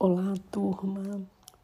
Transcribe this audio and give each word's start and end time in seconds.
Olá, 0.00 0.32
turma! 0.52 1.20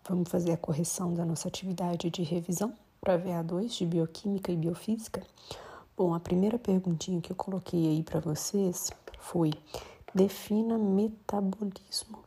Vamos 0.08 0.28
fazer 0.28 0.50
a 0.50 0.56
correção 0.56 1.14
da 1.14 1.24
nossa 1.24 1.46
atividade 1.46 2.10
de 2.10 2.24
revisão 2.24 2.74
para 3.00 3.16
VA2 3.16 3.68
de 3.78 3.86
Bioquímica 3.86 4.50
e 4.50 4.56
Biofísica? 4.56 5.22
Bom, 5.96 6.12
a 6.12 6.18
primeira 6.18 6.58
perguntinha 6.58 7.20
que 7.20 7.30
eu 7.30 7.36
coloquei 7.36 7.86
aí 7.86 8.02
para 8.02 8.18
vocês 8.18 8.90
foi: 9.20 9.52
defina 10.12 10.76
metabolismo. 10.76 12.24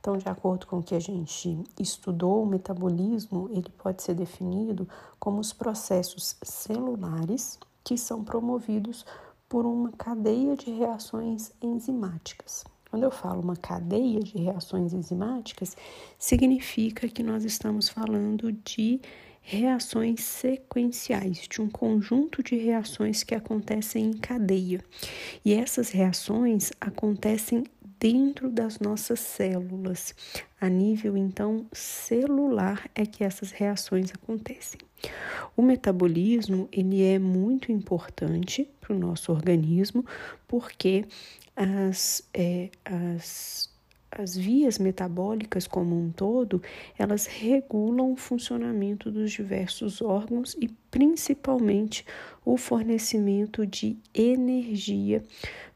Então, 0.00 0.16
de 0.16 0.26
acordo 0.30 0.66
com 0.66 0.78
o 0.78 0.82
que 0.82 0.94
a 0.94 0.98
gente 0.98 1.62
estudou, 1.78 2.42
o 2.42 2.46
metabolismo 2.46 3.50
ele 3.52 3.68
pode 3.68 4.02
ser 4.02 4.14
definido 4.14 4.88
como 5.18 5.40
os 5.40 5.52
processos 5.52 6.36
celulares 6.42 7.58
que 7.84 7.98
são 7.98 8.24
promovidos 8.24 9.04
por 9.46 9.66
uma 9.66 9.92
cadeia 9.92 10.56
de 10.56 10.70
reações 10.70 11.52
enzimáticas. 11.60 12.64
Quando 12.90 13.04
eu 13.04 13.10
falo 13.10 13.40
uma 13.40 13.56
cadeia 13.56 14.18
de 14.18 14.36
reações 14.36 14.92
enzimáticas, 14.92 15.76
significa 16.18 17.08
que 17.08 17.22
nós 17.22 17.44
estamos 17.44 17.88
falando 17.88 18.50
de 18.50 19.00
reações 19.40 20.22
sequenciais, 20.24 21.46
de 21.48 21.62
um 21.62 21.68
conjunto 21.68 22.42
de 22.42 22.56
reações 22.56 23.22
que 23.22 23.34
acontecem 23.34 24.06
em 24.06 24.12
cadeia. 24.12 24.80
E 25.44 25.54
essas 25.54 25.90
reações 25.90 26.72
acontecem 26.80 27.64
dentro 28.00 28.50
das 28.50 28.80
nossas 28.80 29.20
células. 29.20 30.14
A 30.60 30.68
nível 30.68 31.16
então 31.16 31.66
celular 31.72 32.90
é 32.94 33.06
que 33.06 33.22
essas 33.22 33.52
reações 33.52 34.10
acontecem. 34.10 34.80
O 35.56 35.62
metabolismo 35.62 36.68
ele 36.72 37.02
é 37.02 37.18
muito 37.18 37.70
importante 37.72 38.68
para 38.80 38.94
o 38.94 38.98
nosso 38.98 39.32
organismo 39.32 40.04
porque 40.46 41.04
as, 41.56 42.22
é, 42.32 42.70
as, 42.84 43.70
as 44.10 44.36
vias 44.36 44.78
metabólicas 44.78 45.66
como 45.66 45.98
um 45.98 46.10
todo, 46.10 46.62
elas 46.98 47.26
regulam 47.26 48.12
o 48.12 48.16
funcionamento 48.16 49.10
dos 49.10 49.30
diversos 49.30 50.00
órgãos 50.00 50.56
e 50.60 50.68
principalmente 50.90 52.04
o 52.44 52.56
fornecimento 52.56 53.66
de 53.66 53.96
energia 54.14 55.22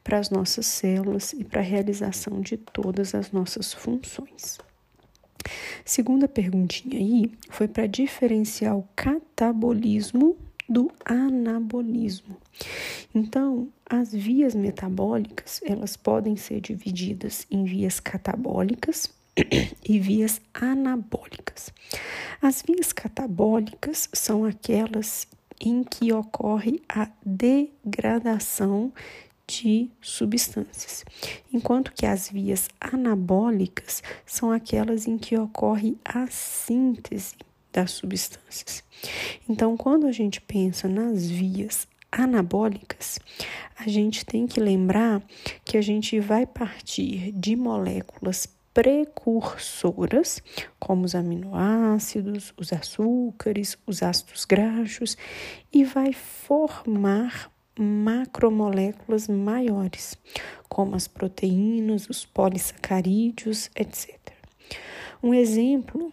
para 0.02 0.18
as 0.18 0.30
nossas 0.30 0.66
células 0.66 1.32
e 1.32 1.44
para 1.44 1.60
a 1.60 1.64
realização 1.64 2.40
de 2.40 2.56
todas 2.56 3.14
as 3.14 3.32
nossas 3.32 3.72
funções. 3.72 4.58
Segunda 5.84 6.26
perguntinha 6.26 6.98
aí 6.98 7.30
foi 7.50 7.68
para 7.68 7.86
diferenciar 7.86 8.76
o 8.76 8.88
catabolismo 8.96 10.36
do 10.68 10.90
anabolismo. 11.04 12.36
Então, 13.14 13.68
as 13.88 14.12
vias 14.12 14.54
metabólicas, 14.54 15.60
elas 15.64 15.96
podem 15.96 16.36
ser 16.36 16.60
divididas 16.60 17.46
em 17.50 17.64
vias 17.64 18.00
catabólicas 18.00 19.12
e 19.86 19.98
vias 19.98 20.40
anabólicas. 20.52 21.72
As 22.40 22.62
vias 22.62 22.92
catabólicas 22.92 24.08
são 24.12 24.44
aquelas 24.44 25.26
em 25.60 25.84
que 25.84 26.12
ocorre 26.12 26.82
a 26.88 27.08
degradação 27.24 28.92
de 29.46 29.90
substâncias, 30.00 31.04
enquanto 31.52 31.92
que 31.92 32.06
as 32.06 32.28
vias 32.28 32.68
anabólicas 32.80 34.02
são 34.24 34.50
aquelas 34.50 35.06
em 35.06 35.18
que 35.18 35.36
ocorre 35.36 35.96
a 36.04 36.26
síntese 36.28 37.34
das 37.72 37.90
substâncias. 37.90 38.82
Então, 39.48 39.76
quando 39.76 40.06
a 40.06 40.12
gente 40.12 40.40
pensa 40.40 40.88
nas 40.88 41.28
vias 41.28 41.86
anabólicas, 42.10 43.18
a 43.76 43.88
gente 43.88 44.24
tem 44.24 44.46
que 44.46 44.60
lembrar 44.60 45.22
que 45.64 45.76
a 45.76 45.82
gente 45.82 46.20
vai 46.20 46.46
partir 46.46 47.32
de 47.32 47.56
moléculas 47.56 48.48
precursoras, 48.72 50.42
como 50.80 51.04
os 51.04 51.14
aminoácidos, 51.14 52.52
os 52.56 52.72
açúcares, 52.72 53.78
os 53.86 54.02
ácidos 54.02 54.44
graxos, 54.44 55.16
e 55.72 55.84
vai 55.84 56.12
formar 56.12 57.53
macromoléculas 57.78 59.28
maiores, 59.28 60.16
como 60.68 60.94
as 60.94 61.08
proteínas, 61.08 62.08
os 62.08 62.24
polissacarídeos, 62.24 63.70
etc. 63.74 64.18
Um 65.22 65.34
exemplo 65.34 66.12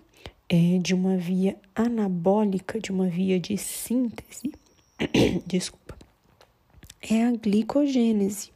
é 0.49 0.77
de 0.79 0.93
uma 0.93 1.17
via 1.17 1.57
anabólica, 1.75 2.79
de 2.79 2.91
uma 2.91 3.07
via 3.07 3.39
de 3.39 3.57
síntese, 3.57 4.51
desculpa, 5.45 5.97
é 7.01 7.23
a 7.23 7.31
glicogênese. 7.31 8.51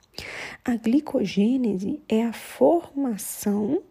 A 0.64 0.76
glicogênese 0.78 2.02
é 2.08 2.24
a 2.24 2.34
formação 2.34 3.82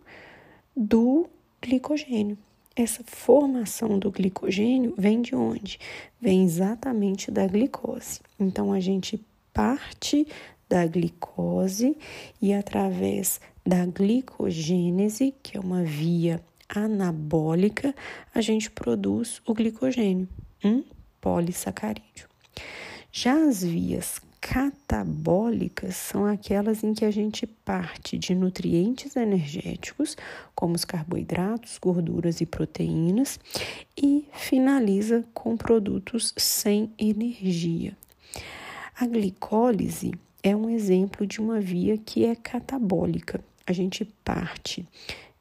do 0.77 1.29
glicogênio. 1.61 2.39
Essa 2.77 3.05
formação 3.05 3.99
do 3.99 4.11
glicogênio 4.11 4.95
vem 4.99 5.23
de 5.23 5.35
onde? 5.35 5.79
Vem 6.21 6.43
exatamente 6.43 7.31
da 7.31 7.47
glicose. 7.47 8.21
Então 8.39 8.73
a 8.73 8.81
gente 8.81 9.25
parte 9.53 10.27
da 10.69 10.85
glicose 10.85 11.97
e 12.43 12.53
através 12.53 13.41
da 13.65 13.87
glicogênese, 13.87 15.33
que 15.41 15.57
é 15.57 15.61
uma 15.61 15.85
via 15.85 16.43
anabólica, 16.69 17.95
a 18.35 18.41
gente 18.41 18.69
produz 18.71 19.41
o 19.47 19.55
glicogênio, 19.55 20.29
um 20.65 20.83
polissacarídeo. 21.21 22.29
Já 23.13 23.47
as 23.47 23.63
vias 23.63 24.21
catabólicas 24.45 25.97
são 25.97 26.27
aquelas 26.27 26.85
em 26.85 26.93
que 26.93 27.07
a 27.07 27.11
gente 27.11 27.47
parte 27.47 28.19
de 28.19 28.35
nutrientes 28.35 29.17
energéticos, 29.17 30.19
como 30.55 30.75
os 30.75 30.85
carboidratos, 30.85 31.79
gorduras 31.79 32.43
e 32.43 32.47
proteínas, 32.47 33.41
e 33.97 34.29
finaliza 34.35 35.25
com 35.33 35.57
produtos 35.57 36.35
sem 36.37 36.93
energia. 36.99 37.97
A 38.95 39.07
glicólise 39.07 40.13
é 40.43 40.55
um 40.55 40.69
exemplo 40.69 41.27
de 41.27 41.41
uma 41.41 41.59
via 41.59 41.97
que 41.97 42.27
é 42.27 42.37
catabólica. 42.37 43.43
A 43.67 43.73
gente 43.73 44.05
parte 44.23 44.87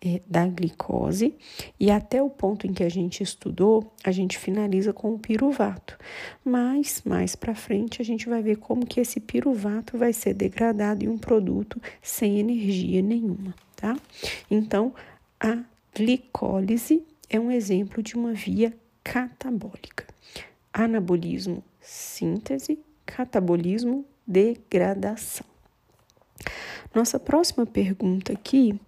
é, 0.06 0.22
da 0.28 0.46
glicose 0.46 1.34
e 1.80 1.90
até 1.90 2.22
o 2.22 2.30
ponto 2.30 2.68
em 2.68 2.74
que 2.74 2.84
a 2.84 2.90
gente 2.90 3.24
estudou, 3.24 3.90
a 4.04 4.12
gente 4.12 4.38
finaliza 4.38 4.92
com 4.92 5.14
o 5.14 5.20
piruvato. 5.20 5.98
Mas 6.44 7.02
mais 7.06 7.38
para 7.38 7.56
frente 7.56 8.02
a 8.02 8.06
gente 8.06 8.28
vai 8.28 8.42
ver 8.42 8.58
como 8.58 8.86
que 8.86 9.00
esse 9.00 9.22
piruvato 9.22 9.98
vai 9.98 10.12
ser 10.12 10.34
degradado 10.34 11.06
em 11.06 11.08
um 11.08 11.18
produto 11.18 11.82
sem 12.02 12.38
energia 12.38 13.02
nenhuma, 13.02 13.56
tá? 13.78 13.98
Então, 14.52 14.94
a 15.40 15.64
glicólise 15.96 17.02
é 17.30 17.40
um 17.40 17.50
exemplo 17.50 18.04
de 18.04 18.16
uma 18.16 18.34
via 18.34 18.74
catabólica. 19.04 20.06
Anabolismo, 20.74 21.64
síntese, 21.80 22.78
catabolismo, 23.06 24.06
degradação. 24.28 25.46
Nossa 26.94 27.20
próxima 27.20 27.66
pergunta 27.66 28.34
aqui 28.34 28.80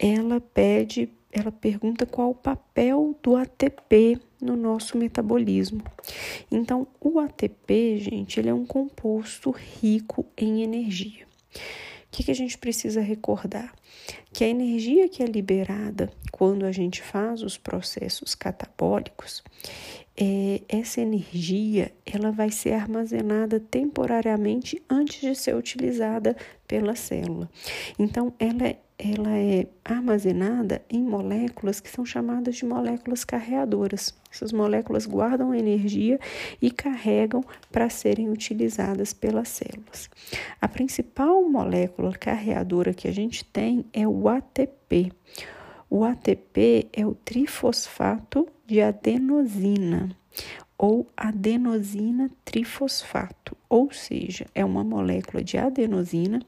ela 0.00 0.40
pede, 0.40 1.10
ela 1.30 1.52
pergunta 1.52 2.06
qual 2.06 2.30
o 2.30 2.34
papel 2.34 3.14
do 3.22 3.36
ATP 3.36 4.18
no 4.40 4.56
nosso 4.56 4.96
metabolismo. 4.96 5.82
Então, 6.50 6.88
o 6.98 7.20
ATP, 7.20 7.98
gente, 7.98 8.40
ele 8.40 8.48
é 8.48 8.54
um 8.54 8.64
composto 8.64 9.50
rico 9.50 10.24
em 10.38 10.62
energia. 10.62 11.26
O 11.54 12.12
que, 12.12 12.24
que 12.24 12.30
a 12.30 12.34
gente 12.34 12.56
precisa 12.56 13.02
recordar? 13.02 13.74
Que 14.32 14.42
a 14.42 14.48
energia 14.48 15.08
que 15.08 15.22
é 15.22 15.26
liberada 15.26 16.10
quando 16.32 16.64
a 16.64 16.72
gente 16.72 17.02
faz 17.02 17.42
os 17.42 17.58
processos 17.58 18.34
catabólicos, 18.34 19.44
é, 20.16 20.62
essa 20.68 21.00
energia 21.00 21.92
ela 22.04 22.32
vai 22.32 22.50
ser 22.50 22.72
armazenada 22.72 23.60
temporariamente 23.60 24.82
antes 24.88 25.20
de 25.20 25.34
ser 25.34 25.54
utilizada 25.54 26.36
pela 26.66 26.96
célula. 26.96 27.48
Então, 27.98 28.32
ela 28.38 28.66
é 28.66 28.78
ela 29.02 29.34
é 29.34 29.66
armazenada 29.82 30.82
em 30.90 31.02
moléculas 31.02 31.80
que 31.80 31.88
são 31.88 32.04
chamadas 32.04 32.56
de 32.56 32.66
moléculas 32.66 33.24
carreadoras. 33.24 34.14
Essas 34.30 34.52
moléculas 34.52 35.06
guardam 35.06 35.54
energia 35.54 36.20
e 36.60 36.70
carregam 36.70 37.42
para 37.72 37.88
serem 37.88 38.28
utilizadas 38.28 39.14
pelas 39.14 39.48
células. 39.48 40.10
A 40.60 40.68
principal 40.68 41.42
molécula 41.48 42.12
carreadora 42.12 42.92
que 42.92 43.08
a 43.08 43.12
gente 43.12 43.42
tem 43.42 43.86
é 43.90 44.06
o 44.06 44.28
ATP. 44.28 45.10
O 45.88 46.04
ATP 46.04 46.86
é 46.92 47.06
o 47.06 47.14
trifosfato 47.14 48.46
de 48.66 48.82
adenosina 48.82 50.14
ou 50.76 51.06
adenosina 51.16 52.30
trifosfato, 52.44 53.56
ou 53.68 53.92
seja, 53.92 54.46
é 54.54 54.64
uma 54.64 54.84
molécula 54.84 55.42
de 55.42 55.58
adenosina 55.58 56.40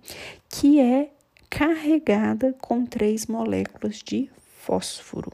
que 0.49 0.81
é 0.81 1.11
carregada 1.53 2.55
com 2.63 2.87
três 2.87 3.27
moléculas 3.27 3.97
de 4.03 4.31
fósforo. 4.57 5.31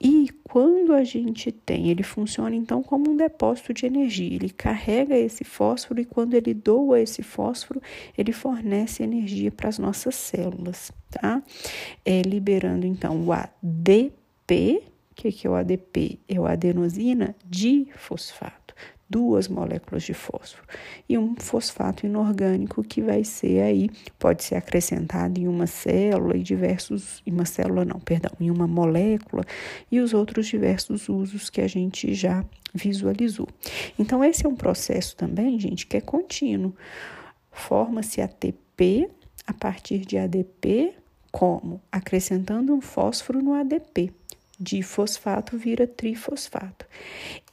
E 0.00 0.28
quando 0.44 0.92
a 0.92 1.02
gente 1.02 1.50
tem, 1.50 1.88
ele 1.88 2.04
funciona 2.04 2.54
então 2.54 2.84
como 2.84 3.10
um 3.10 3.16
depósito 3.16 3.74
de 3.74 3.84
energia. 3.84 4.32
Ele 4.32 4.48
carrega 4.48 5.16
esse 5.16 5.42
fósforo 5.42 6.00
e 6.00 6.04
quando 6.04 6.34
ele 6.34 6.54
doa 6.54 7.00
esse 7.00 7.20
fósforo, 7.24 7.82
ele 8.16 8.32
fornece 8.32 9.02
energia 9.02 9.50
para 9.50 9.68
as 9.68 9.76
nossas 9.76 10.14
células, 10.14 10.92
tá? 11.10 11.42
É, 12.04 12.22
liberando 12.22 12.86
então 12.86 13.26
o 13.26 13.32
ADP. 13.32 14.84
O 15.10 15.14
que, 15.16 15.32
que 15.32 15.46
é 15.48 15.50
o 15.50 15.54
ADP? 15.54 16.20
É 16.28 16.38
o 16.38 16.46
adenosina 16.46 17.34
difosfato 17.44 18.63
duas 19.14 19.46
moléculas 19.46 20.02
de 20.02 20.12
fósforo 20.12 20.66
e 21.08 21.16
um 21.16 21.36
fosfato 21.36 22.04
inorgânico 22.04 22.82
que 22.82 23.00
vai 23.00 23.22
ser 23.22 23.60
aí 23.60 23.88
pode 24.18 24.42
ser 24.42 24.56
acrescentado 24.56 25.38
em 25.38 25.46
uma 25.46 25.68
célula 25.68 26.36
e 26.36 26.42
diversos 26.42 27.22
em 27.24 27.30
uma 27.30 27.44
célula 27.44 27.84
não, 27.84 28.00
perdão, 28.00 28.32
em 28.40 28.50
uma 28.50 28.66
molécula 28.66 29.44
e 29.88 30.00
os 30.00 30.12
outros 30.12 30.48
diversos 30.48 31.08
usos 31.08 31.48
que 31.48 31.60
a 31.60 31.68
gente 31.68 32.12
já 32.12 32.44
visualizou. 32.74 33.46
Então 33.96 34.24
esse 34.24 34.44
é 34.44 34.48
um 34.48 34.56
processo 34.56 35.14
também, 35.14 35.60
gente, 35.60 35.86
que 35.86 35.96
é 35.96 36.00
contínuo. 36.00 36.74
Forma-se 37.52 38.20
ATP 38.20 39.08
a 39.46 39.52
partir 39.52 40.00
de 40.00 40.18
ADP 40.18 40.92
como 41.30 41.80
acrescentando 41.92 42.74
um 42.74 42.80
fósforo 42.80 43.40
no 43.40 43.54
ADP 43.54 44.12
de 44.64 44.82
fosfato 44.82 45.58
vira 45.58 45.86
trifosfato. 45.86 46.86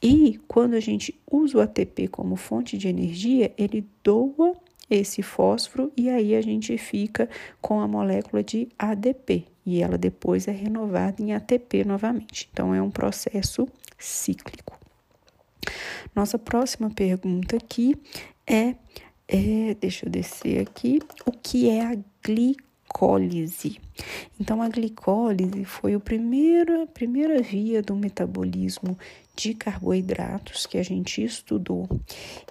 E 0.01 0.39
quando 0.47 0.75
a 0.75 0.79
gente 0.79 1.13
usa 1.29 1.57
o 1.57 1.61
ATP 1.61 2.07
como 2.07 2.37
fonte 2.37 2.77
de 2.77 2.87
energia, 2.87 3.53
ele 3.57 3.85
doa 4.01 4.55
esse 4.89 5.21
fósforo 5.21 5.91
e 5.95 6.09
aí 6.09 6.35
a 6.35 6.41
gente 6.41 6.77
fica 6.77 7.29
com 7.61 7.79
a 7.79 7.87
molécula 7.87 8.43
de 8.43 8.67
ADP 8.79 9.45
e 9.65 9.81
ela 9.81 9.97
depois 9.97 10.47
é 10.47 10.51
renovada 10.51 11.21
em 11.21 11.33
ATP 11.33 11.83
novamente. 11.83 12.49
Então 12.51 12.73
é 12.73 12.81
um 12.81 12.89
processo 12.89 13.67
cíclico. 13.97 14.79
Nossa 16.15 16.39
próxima 16.39 16.89
pergunta 16.89 17.57
aqui 17.57 17.95
é, 18.47 18.75
é 19.27 19.73
deixa 19.79 20.05
eu 20.05 20.09
descer 20.09 20.61
aqui, 20.61 20.99
o 21.25 21.31
que 21.31 21.69
é 21.69 21.85
a 21.85 21.97
glicose? 22.23 22.70
Glicólise. 22.91 23.79
Então, 24.39 24.61
a 24.61 24.67
glicólise 24.67 25.65
foi 25.65 25.93
a 25.93 25.99
primeira, 25.99 26.85
primeira 26.87 27.41
via 27.41 27.81
do 27.81 27.95
metabolismo 27.95 28.97
de 29.35 29.53
carboidratos 29.53 30.65
que 30.65 30.77
a 30.77 30.83
gente 30.83 31.23
estudou. 31.23 31.87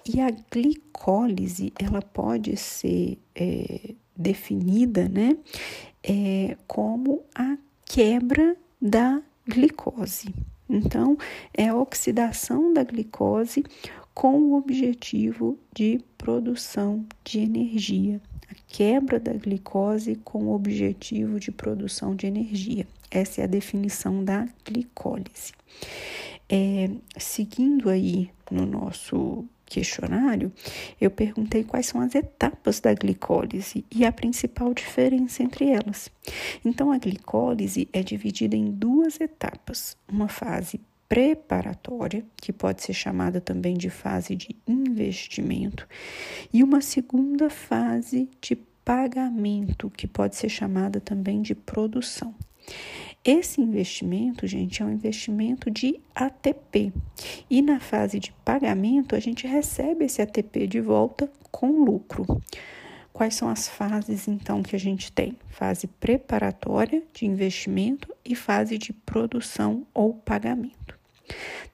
E 0.05 0.19
a 0.19 0.31
glicólise, 0.51 1.71
ela 1.79 2.01
pode 2.01 2.57
ser 2.57 3.17
é, 3.35 3.93
definida, 4.15 5.07
né, 5.07 5.37
é, 6.03 6.57
como 6.67 7.21
a 7.35 7.57
quebra 7.85 8.57
da 8.81 9.21
glicose. 9.47 10.33
Então, 10.69 11.17
é 11.53 11.67
a 11.67 11.75
oxidação 11.75 12.73
da 12.73 12.83
glicose 12.83 13.63
com 14.13 14.39
o 14.39 14.57
objetivo 14.57 15.57
de 15.73 15.99
produção 16.17 17.05
de 17.23 17.39
energia 17.39 18.21
a 18.51 18.55
quebra 18.67 19.19
da 19.19 19.33
glicose 19.33 20.15
com 20.23 20.45
o 20.45 20.53
objetivo 20.53 21.39
de 21.39 21.51
produção 21.51 22.15
de 22.15 22.27
energia. 22.27 22.85
Essa 23.09 23.41
é 23.41 23.43
a 23.45 23.47
definição 23.47 24.23
da 24.23 24.47
glicólise. 24.65 25.53
É, 26.49 26.89
seguindo 27.17 27.89
aí 27.89 28.29
no 28.49 28.65
nosso 28.65 29.45
questionário, 29.65 30.51
eu 30.99 31.09
perguntei 31.09 31.63
quais 31.63 31.85
são 31.85 32.01
as 32.01 32.13
etapas 32.13 32.81
da 32.81 32.93
glicólise 32.93 33.85
e 33.89 34.05
a 34.05 34.11
principal 34.11 34.73
diferença 34.73 35.41
entre 35.41 35.69
elas. 35.69 36.09
Então, 36.65 36.91
a 36.91 36.97
glicólise 36.97 37.87
é 37.93 38.03
dividida 38.03 38.55
em 38.57 38.69
duas 38.69 39.21
etapas: 39.21 39.95
uma 40.11 40.27
fase 40.27 40.81
preparatória, 41.11 42.23
que 42.37 42.53
pode 42.53 42.81
ser 42.81 42.93
chamada 42.93 43.41
também 43.41 43.73
de 43.73 43.89
fase 43.89 44.33
de 44.33 44.55
investimento, 44.65 45.85
e 46.53 46.63
uma 46.63 46.79
segunda 46.79 47.49
fase 47.49 48.29
de 48.39 48.55
pagamento, 48.85 49.89
que 49.89 50.07
pode 50.07 50.37
ser 50.37 50.47
chamada 50.47 51.01
também 51.01 51.41
de 51.41 51.53
produção. 51.53 52.33
Esse 53.25 53.59
investimento, 53.59 54.47
gente, 54.47 54.81
é 54.81 54.85
um 54.85 54.93
investimento 54.93 55.69
de 55.69 55.99
ATP. 56.15 56.93
E 57.49 57.61
na 57.61 57.81
fase 57.81 58.17
de 58.17 58.31
pagamento, 58.45 59.13
a 59.13 59.19
gente 59.19 59.45
recebe 59.45 60.05
esse 60.05 60.21
ATP 60.21 60.65
de 60.65 60.79
volta 60.79 61.29
com 61.51 61.83
lucro. 61.83 62.41
Quais 63.11 63.35
são 63.35 63.49
as 63.49 63.67
fases 63.67 64.29
então 64.29 64.63
que 64.63 64.77
a 64.77 64.79
gente 64.79 65.11
tem? 65.11 65.37
Fase 65.49 65.87
preparatória 65.87 67.03
de 67.13 67.25
investimento 67.25 68.15
e 68.23 68.33
fase 68.33 68.77
de 68.77 68.93
produção 68.93 69.85
ou 69.93 70.13
pagamento. 70.13 71.00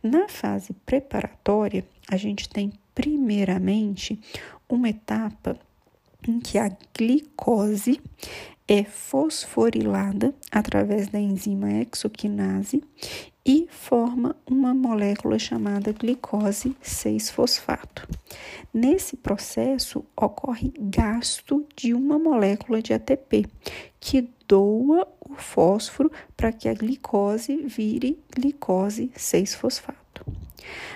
Na 0.01 0.27
fase 0.27 0.74
preparatória, 0.86 1.86
a 2.09 2.18
gente 2.18 2.48
tem 2.50 2.71
primeiramente 2.94 4.19
uma 4.69 4.89
etapa 4.89 5.57
em 6.27 6.39
que 6.39 6.57
a 6.57 6.71
glicose 6.95 8.00
é 8.68 8.83
fosforilada 8.83 10.33
através 10.51 11.07
da 11.07 11.19
enzima 11.19 11.71
exoquinase 11.71 12.83
e 13.45 13.65
forma 13.71 14.36
uma 14.45 14.74
molécula 14.74 15.39
chamada 15.39 15.94
glicose 15.94 16.75
6-fosfato. 16.83 18.06
Nesse 18.74 19.15
processo 19.15 20.04
ocorre 20.18 20.74
gasto 20.77 21.65
de 21.74 21.94
uma 21.94 22.19
molécula 22.19 22.81
de 22.81 22.94
ATP, 22.94 23.45
que 24.01 24.30
doa 24.45 25.07
fósforo 25.38 26.12
para 26.36 26.51
que 26.51 26.68
a 26.68 26.74
glicose 26.74 27.56
vire 27.57 28.19
glicose 28.36 29.12
6-fosfato. 29.16 30.25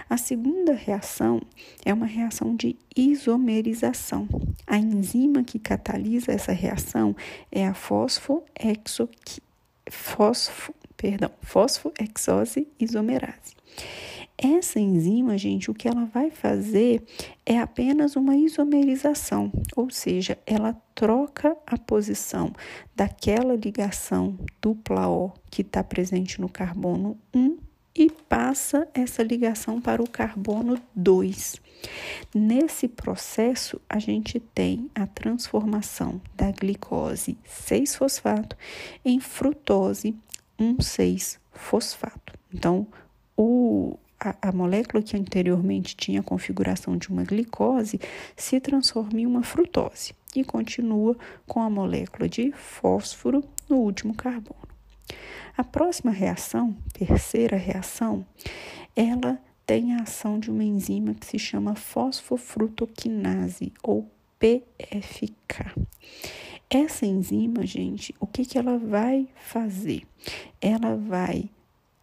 A 0.10 0.18
segunda 0.18 0.74
reação 0.74 1.42
é 1.86 1.94
uma 1.94 2.06
reação 2.06 2.56
de 2.56 2.76
isomerização. 2.96 4.28
A 4.68 4.78
enzima 4.78 5.44
que 5.44 5.58
catalisa 5.58 6.34
essa 6.34 6.52
reação 6.52 7.16
é 7.52 7.66
a 7.66 7.74
fosfoexoqui, 7.74 9.42
fosfo, 9.90 10.74
perdão, 10.98 11.32
fosfoexose 11.42 12.68
isomerase. 12.80 13.56
Essa 14.44 14.80
enzima, 14.80 15.38
gente, 15.38 15.70
o 15.70 15.74
que 15.74 15.88
ela 15.88 16.06
vai 16.06 16.32
fazer 16.32 17.04
é 17.46 17.60
apenas 17.60 18.16
uma 18.16 18.36
isomerização, 18.36 19.52
ou 19.76 19.92
seja, 19.92 20.36
ela 20.48 20.74
troca 20.96 21.56
a 21.68 21.78
posição 21.78 22.52
daquela 22.96 23.56
ligação 23.56 24.36
dupla 24.60 25.08
O 25.08 25.32
que 25.52 25.62
está 25.62 25.84
presente 25.84 26.42
no 26.42 26.50
carbono 26.50 27.20
1 27.32 27.56
e 27.94 28.10
passa 28.10 28.88
essa 28.96 29.22
ligação 29.22 29.80
para 29.80 30.02
o 30.02 30.10
carbono 30.10 30.82
2. 30.96 31.62
Nesse 32.34 32.88
processo, 32.88 33.80
a 33.88 34.00
gente 34.00 34.40
tem 34.40 34.90
a 34.96 35.06
transformação 35.06 36.20
da 36.36 36.50
glicose 36.50 37.38
6-fosfato 37.48 38.56
em 39.06 39.20
frutose 39.20 40.16
1,6-fosfato. 40.60 42.34
Então, 42.52 42.88
o, 43.38 43.98
a, 44.22 44.36
a, 44.50 44.52
molécula 44.52 45.02
que 45.02 45.18
anteriormente 45.18 45.96
tinha 45.96 46.20
a 46.20 46.24
configuração 46.24 46.96
de 46.96 47.10
uma 47.10 47.24
glicose 47.24 48.00
se 48.38 48.60
transforma 48.60 49.20
em 49.20 49.26
uma 49.26 49.42
frutose 49.42 50.14
e 50.36 50.44
continua 50.44 51.18
com 51.48 51.60
a 51.60 51.70
molécula 51.70 52.30
de 52.30 52.52
fósforo 52.52 53.44
no 53.68 53.78
último 53.78 54.14
carbono. 54.14 54.62
A 55.58 55.64
próxima 55.64 56.12
reação, 56.12 56.78
terceira 56.94 57.58
reação, 57.58 58.24
ela 58.96 59.40
tem 59.66 59.96
a 59.96 60.04
ação 60.04 60.40
de 60.40 60.52
uma 60.52 60.64
enzima 60.64 61.16
que 61.16 61.26
se 61.26 61.40
chama 61.40 61.76
fosfofrutoquinase 61.76 63.74
ou 63.82 64.10
PFK. 64.40 65.76
Essa 66.70 67.06
enzima, 67.06 67.66
gente, 67.66 68.16
o 68.20 68.28
que, 68.28 68.46
que 68.46 68.58
ela 68.58 68.78
vai 68.78 69.28
fazer? 69.36 70.04
Ela 70.62 70.96
vai 70.96 71.50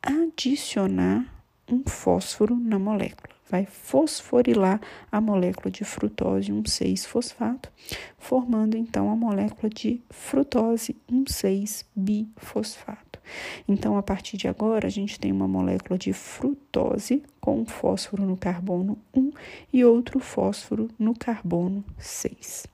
adicionar 0.03 1.38
um 1.71 1.83
fósforo 1.87 2.57
na 2.57 2.79
molécula. 2.79 3.37
Vai 3.51 3.65
fosforilar 3.65 4.79
a 5.11 5.21
molécula 5.21 5.71
de 5.71 5.85
frutose 5.85 6.53
1,6-fosfato, 6.53 7.71
formando 8.19 8.77
então 8.77 9.11
a 9.11 9.17
molécula 9.17 9.71
de 9.71 10.03
frutose 10.11 10.95
1,6-bifosfato. 11.11 13.19
Então, 13.67 13.97
a 13.97 14.03
partir 14.03 14.37
de 14.37 14.49
agora, 14.49 14.87
a 14.87 14.91
gente 14.91 15.19
tem 15.19 15.33
uma 15.33 15.49
molécula 15.49 15.99
de 15.99 16.13
frutose 16.13 17.23
com 17.41 17.61
um 17.61 17.67
fósforo 17.67 18.25
no 18.25 18.37
carbono 18.37 18.99
1 19.15 19.33
e 19.73 19.85
outro 19.85 20.21
fósforo 20.21 20.89
no 20.99 21.15
carbono 21.15 21.85
6. 21.99 22.67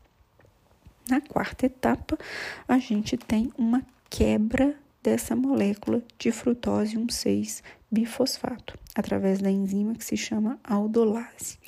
Na 1.08 1.20
quarta 1.20 1.66
etapa, 1.66 2.18
a 2.66 2.78
gente 2.78 3.16
tem 3.16 3.52
uma 3.58 3.82
quebra 4.08 4.74
dessa 5.04 5.36
molécula 5.36 6.02
de 6.18 6.32
frutose 6.32 6.96
1,6-bifosfato, 6.96 8.74
através 8.94 9.38
da 9.38 9.50
enzima 9.50 9.94
que 9.94 10.02
se 10.04 10.16
chama 10.16 10.58
aldolase. 10.64 11.58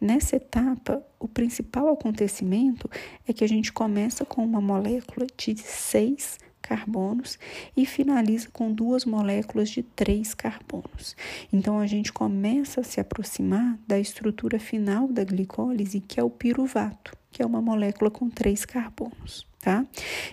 Nessa 0.00 0.36
etapa, 0.36 1.04
o 1.18 1.28
principal 1.28 1.92
acontecimento 1.92 2.90
é 3.28 3.34
que 3.34 3.44
a 3.44 3.48
gente 3.48 3.70
começa 3.70 4.24
com 4.24 4.42
uma 4.42 4.62
molécula 4.62 5.26
de 5.36 5.54
6 5.60 6.38
carbonos 6.62 7.38
e 7.76 7.84
finaliza 7.84 8.48
com 8.50 8.72
duas 8.72 9.04
moléculas 9.04 9.68
de 9.68 9.82
três 9.82 10.32
carbonos. 10.32 11.14
Então 11.52 11.78
a 11.78 11.86
gente 11.86 12.10
começa 12.10 12.80
a 12.80 12.84
se 12.84 12.98
aproximar 12.98 13.78
da 13.86 13.98
estrutura 13.98 14.58
final 14.58 15.06
da 15.06 15.22
glicólise, 15.22 16.00
que 16.00 16.18
é 16.18 16.22
o 16.22 16.30
piruvato, 16.30 17.14
que 17.30 17.42
é 17.42 17.46
uma 17.46 17.60
molécula 17.60 18.10
com 18.10 18.30
três 18.30 18.64
carbonos, 18.64 19.46
tá? 19.60 19.84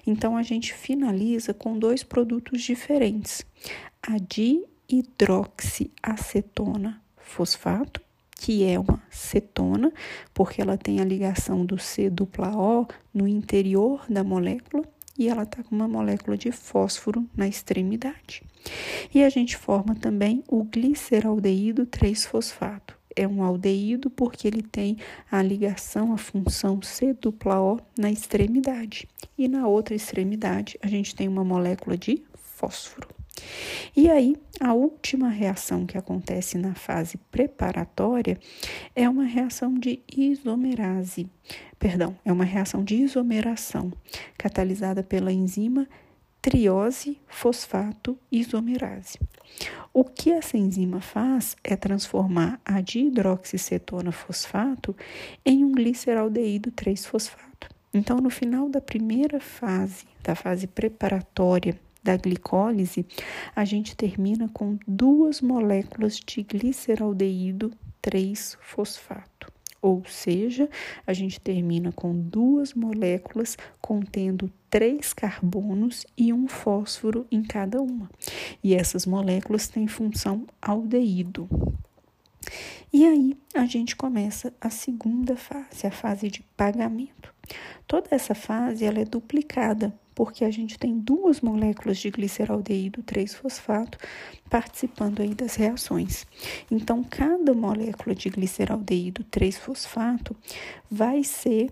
Então 0.06 0.38
a 0.38 0.44
gente 0.44 0.74
finaliza 0.74 1.54
com 1.54 1.78
dois 1.78 2.04
produtos 2.04 2.62
diferentes: 2.62 3.46
a 4.02 4.18
dihidroxiacetona 4.18 7.02
fosfato 7.18 8.02
que 8.40 8.64
é 8.64 8.80
uma 8.80 9.02
cetona, 9.10 9.92
porque 10.34 10.62
ela 10.62 10.78
tem 10.78 11.00
a 11.00 11.06
ligação 11.06 11.66
do 11.66 11.78
C 11.78 12.10
dupla 12.10 12.56
O 12.56 12.88
no 13.14 13.28
interior 13.28 14.06
da 14.08 14.24
molécula, 14.24 14.84
e 15.18 15.28
ela 15.28 15.44
está 15.44 15.64
com 15.64 15.76
uma 15.76 15.88
molécula 15.88 16.38
de 16.38 16.52
fósforo 16.52 17.28
na 17.36 17.48
extremidade. 17.48 18.44
E 19.14 19.24
a 19.24 19.30
gente 19.30 19.58
forma 19.58 19.96
também 19.96 20.44
o 20.48 20.64
gliceraldeído 20.64 21.88
3-fosfato. 21.88 22.97
É 23.20 23.28
um 23.28 23.42
aldeído 23.42 24.12
porque 24.12 24.48
ele 24.48 24.62
tem 24.62 24.98
a 25.32 25.42
ligação, 25.42 26.14
a 26.14 26.18
função 26.18 26.80
C-O 26.84 27.80
na 27.98 28.12
extremidade. 28.12 29.08
E 29.36 29.48
na 29.48 29.68
outra 29.68 29.96
extremidade, 29.96 30.78
a 30.84 30.88
gente 30.88 31.16
tem 31.16 31.28
uma 31.28 31.44
molécula 31.44 31.98
de 31.98 32.24
fósforo. 32.36 33.08
E 33.96 34.08
aí, 34.10 34.36
a 34.60 34.74
última 34.74 35.30
reação 35.30 35.86
que 35.88 35.98
acontece 35.98 36.60
na 36.60 36.76
fase 36.76 37.18
preparatória 37.32 38.38
é 38.96 39.10
uma 39.10 39.24
reação 39.24 39.74
de 39.74 40.00
isomerase, 40.08 41.28
perdão, 41.80 42.16
é 42.24 42.32
uma 42.32 42.44
reação 42.44 42.84
de 42.84 42.96
isomeração, 42.96 43.92
catalisada 44.38 45.02
pela 45.02 45.32
enzima 45.32 45.88
triose 46.48 47.20
fosfato 47.28 48.18
isomerase. 48.32 49.20
O 49.94 50.06
que 50.06 50.32
essa 50.32 50.58
enzima 50.58 51.02
faz 51.02 51.58
é 51.62 51.76
transformar 51.76 52.58
a 52.64 52.80
dihidroxicetona 52.80 54.14
fosfato 54.14 54.96
em 55.46 55.66
um 55.66 55.74
gliceraldeído 55.74 56.72
3-fosfato. 56.72 57.68
Então, 57.94 58.22
no 58.22 58.30
final 58.30 58.70
da 58.70 58.80
primeira 58.80 59.42
fase, 59.42 60.06
da 60.24 60.36
fase 60.36 60.68
preparatória 60.68 61.78
da 62.02 62.16
glicólise, 62.16 63.06
a 63.54 63.66
gente 63.66 63.94
termina 63.94 64.50
com 64.54 64.80
duas 64.88 65.42
moléculas 65.42 66.16
de 66.16 66.44
gliceraldeído 66.44 67.74
3-fosfato. 68.02 69.52
Ou 69.88 70.04
seja, 70.06 70.70
a 71.06 71.14
gente 71.14 71.40
termina 71.40 71.94
com 71.94 72.14
duas 72.14 72.74
moléculas 72.74 73.58
contendo 73.80 74.52
três 74.70 75.14
carbonos 75.14 76.06
e 76.18 76.34
um 76.34 76.46
fósforo 76.46 77.26
em 77.32 77.42
cada 77.42 77.82
uma. 77.82 78.10
E 78.62 78.76
essas 78.76 79.06
moléculas 79.06 79.70
têm 79.70 79.88
função 79.88 80.46
aldeído. 80.62 81.48
E 82.92 83.06
aí 83.06 83.38
a 83.56 83.66
gente 83.66 83.96
começa 83.96 84.54
a 84.60 84.70
segunda 84.70 85.38
fase, 85.38 85.88
a 85.88 85.92
fase 85.92 86.30
de 86.30 86.44
pagamento. 86.58 87.34
Toda 87.88 88.10
essa 88.12 88.36
fase 88.36 88.84
ela 88.84 89.00
é 89.00 89.06
duplicada 89.06 89.98
porque 90.18 90.44
a 90.44 90.50
gente 90.50 90.80
tem 90.80 90.98
duas 90.98 91.42
moléculas 91.42 92.00
de 92.00 92.10
gliceraldeído 92.10 93.04
3-fosfato 93.04 94.00
participando 94.50 95.22
aí 95.22 95.36
das 95.36 95.54
reações. 95.54 96.26
Então, 96.72 97.04
cada 97.04 97.54
molécula 97.54 98.16
de 98.16 98.28
gliceraldeído 98.28 99.24
3-fosfato 99.26 100.36
vai 100.90 101.24
ser 101.24 101.72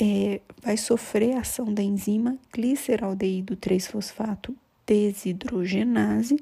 é, 0.00 0.40
vai 0.62 0.76
sofrer 0.76 1.34
a 1.34 1.40
ação 1.40 1.74
da 1.74 1.82
enzima 1.82 2.38
gliceraldeído 2.54 3.56
3-fosfato 3.56 4.54
desidrogenase 4.86 6.36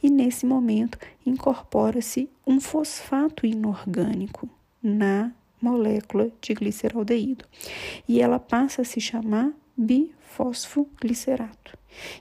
e 0.00 0.08
nesse 0.08 0.46
momento 0.46 0.96
incorpora-se 1.26 2.30
um 2.46 2.60
fosfato 2.60 3.44
inorgânico 3.44 4.48
na 4.80 5.32
molécula 5.60 6.30
de 6.40 6.54
gliceraldeído 6.54 7.44
e 8.08 8.22
ela 8.22 8.38
passa 8.38 8.82
a 8.82 8.84
se 8.84 9.00
chamar 9.00 9.52
bifosfoglicerato. 10.34 11.78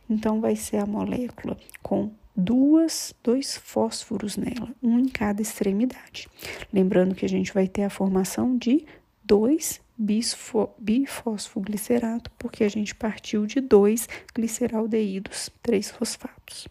Então, 0.10 0.40
vai 0.40 0.56
ser 0.56 0.78
a 0.78 0.86
molécula 0.86 1.58
com 1.82 2.12
duas, 2.36 3.14
dois 3.24 3.58
fósforos 3.58 4.38
nela, 4.38 4.70
um 4.82 5.00
em 5.00 5.08
cada 5.08 5.42
extremidade. 5.42 6.28
Lembrando 6.72 7.16
que 7.16 7.26
a 7.26 7.30
gente 7.30 7.54
vai 7.54 7.68
ter 7.68 7.84
a 7.84 7.90
formação 7.90 8.56
de 8.58 8.86
dois 9.24 9.82
bifosfoglicerato, 10.80 12.32
porque 12.38 12.64
a 12.64 12.70
gente 12.70 12.96
partiu 12.96 13.46
de 13.46 13.62
dois 13.62 14.08
gliceraldeídos, 14.34 15.50
três 15.62 15.92
fosfatos. 15.92 16.68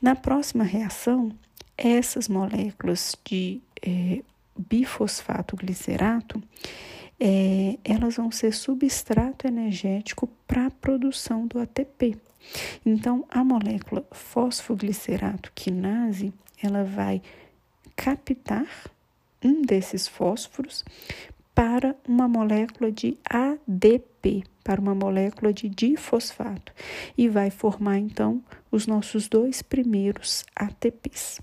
Na 0.00 0.16
próxima 0.16 0.64
reação, 0.64 1.30
essas 1.78 2.28
moléculas 2.28 3.16
de 3.24 3.60
é, 3.80 4.22
bifosfato 4.58 5.56
glicerato 5.56 6.42
é, 7.24 7.78
elas 7.84 8.16
vão 8.16 8.32
ser 8.32 8.52
substrato 8.52 9.46
energético 9.46 10.28
para 10.44 10.66
a 10.66 10.70
produção 10.72 11.46
do 11.46 11.60
ATP. 11.60 12.16
Então, 12.84 13.24
a 13.30 13.44
molécula 13.44 14.04
fosfoglicerato 14.10 15.52
quinase, 15.54 16.32
ela 16.60 16.82
vai 16.82 17.22
captar 17.94 18.66
um 19.40 19.62
desses 19.62 20.08
fósforos 20.08 20.84
para 21.54 21.94
uma 22.08 22.26
molécula 22.26 22.90
de 22.90 23.16
ADP, 23.24 24.42
para 24.64 24.80
uma 24.80 24.94
molécula 24.94 25.52
de 25.52 25.68
difosfato, 25.68 26.72
e 27.16 27.28
vai 27.28 27.50
formar 27.50 27.98
então 27.98 28.42
os 28.68 28.88
nossos 28.88 29.28
dois 29.28 29.62
primeiros 29.62 30.44
ATPs. 30.56 31.40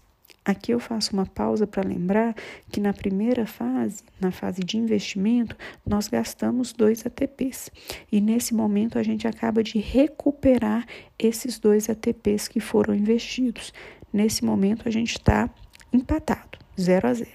Aqui 0.49 0.71
eu 0.71 0.79
faço 0.79 1.13
uma 1.13 1.27
pausa 1.27 1.67
para 1.67 1.87
lembrar 1.87 2.33
que 2.71 2.79
na 2.79 2.91
primeira 2.91 3.45
fase, 3.45 4.03
na 4.19 4.31
fase 4.31 4.63
de 4.63 4.77
investimento, 4.77 5.55
nós 5.85 6.07
gastamos 6.07 6.73
dois 6.73 7.05
ATPs 7.05 7.69
e 8.11 8.19
nesse 8.19 8.55
momento 8.55 8.97
a 8.97 9.03
gente 9.03 9.27
acaba 9.27 9.61
de 9.61 9.77
recuperar 9.77 10.87
esses 11.19 11.59
dois 11.59 11.87
ATPs 11.87 12.47
que 12.47 12.59
foram 12.59 12.95
investidos. 12.95 13.71
Nesse 14.11 14.43
momento 14.43 14.87
a 14.87 14.91
gente 14.91 15.11
está 15.11 15.47
empatado, 15.93 16.57
0 16.81 17.07
a 17.07 17.13
0, 17.13 17.31